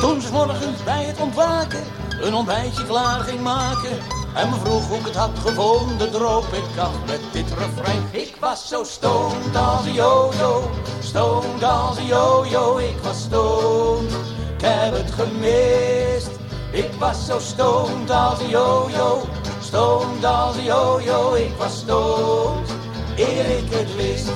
Toen 0.00 0.20
ze 0.20 0.32
morgens 0.32 0.84
bij 0.84 1.04
het 1.04 1.20
ontwaken 1.20 1.84
een 2.20 2.34
ontbijtje 2.34 2.86
klaar 2.86 3.20
ging 3.20 3.40
maken. 3.40 4.23
En 4.34 4.52
vroeg 4.52 4.88
hoe 4.88 4.98
ik 4.98 5.04
het 5.04 5.14
had 5.14 5.38
gevonden, 5.38 6.10
droop 6.10 6.52
ik 6.52 6.78
af 6.78 7.06
met 7.06 7.20
dit 7.32 7.48
refrein. 7.58 8.02
Ik 8.10 8.36
was 8.40 8.68
zo 8.68 8.84
stoned 8.84 9.56
als 9.56 9.86
een 9.86 9.92
yo-yo, 9.92 10.70
stoned 11.00 11.62
als 11.62 11.98
een. 11.98 12.88
Ik 12.88 12.96
was 13.02 13.22
stoned, 13.22 14.12
ik 14.56 14.64
heb 14.64 14.92
het 14.92 15.10
gemist. 15.10 16.30
Ik 16.72 16.90
was 16.98 17.26
zo 17.26 17.38
stoned 17.38 18.10
als 18.10 18.40
een 18.40 18.48
yo-yo, 18.48 19.22
stoned 19.60 20.24
als 20.24 20.56
een 20.56 20.64
yo-yo. 20.64 21.34
Ik 21.34 21.52
was 21.58 21.78
stoned, 21.78 22.74
eer 23.16 23.58
ik 23.58 23.70
het 23.70 23.96
wist. 23.96 24.32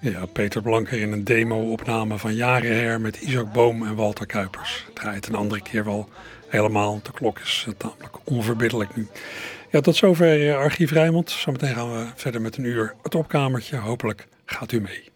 Ja, 0.00 0.26
Peter 0.26 0.62
Blanker 0.62 1.00
in 1.00 1.12
een 1.12 1.24
demo-opname 1.24 2.18
van 2.18 2.34
jaren 2.34 2.76
her 2.76 3.00
met 3.00 3.16
Isaac 3.16 3.52
Boom 3.52 3.86
en 3.86 3.94
Walter 3.94 4.26
Kuipers. 4.26 4.86
Draait 4.94 5.28
een 5.28 5.34
andere 5.34 5.60
keer 5.60 5.84
wel 5.84 6.08
helemaal. 6.52 7.00
De 7.02 7.12
klok 7.12 7.38
is 7.38 7.64
eh, 7.68 7.74
tamelijk 7.76 8.16
onverbiddelijk 8.24 8.96
nu. 8.96 9.06
Ja, 9.70 9.80
tot 9.80 9.96
zover 9.96 10.48
eh, 10.48 10.56
Archief 10.56 10.90
Rijmond. 10.90 11.30
Zometeen 11.30 11.74
gaan 11.74 11.92
we 11.92 12.06
verder 12.14 12.40
met 12.40 12.56
een 12.56 12.64
uur 12.64 12.94
het 13.02 13.14
opkamertje. 13.14 13.76
Hopelijk 13.76 14.26
gaat 14.44 14.72
u 14.72 14.80
mee. 14.80 15.11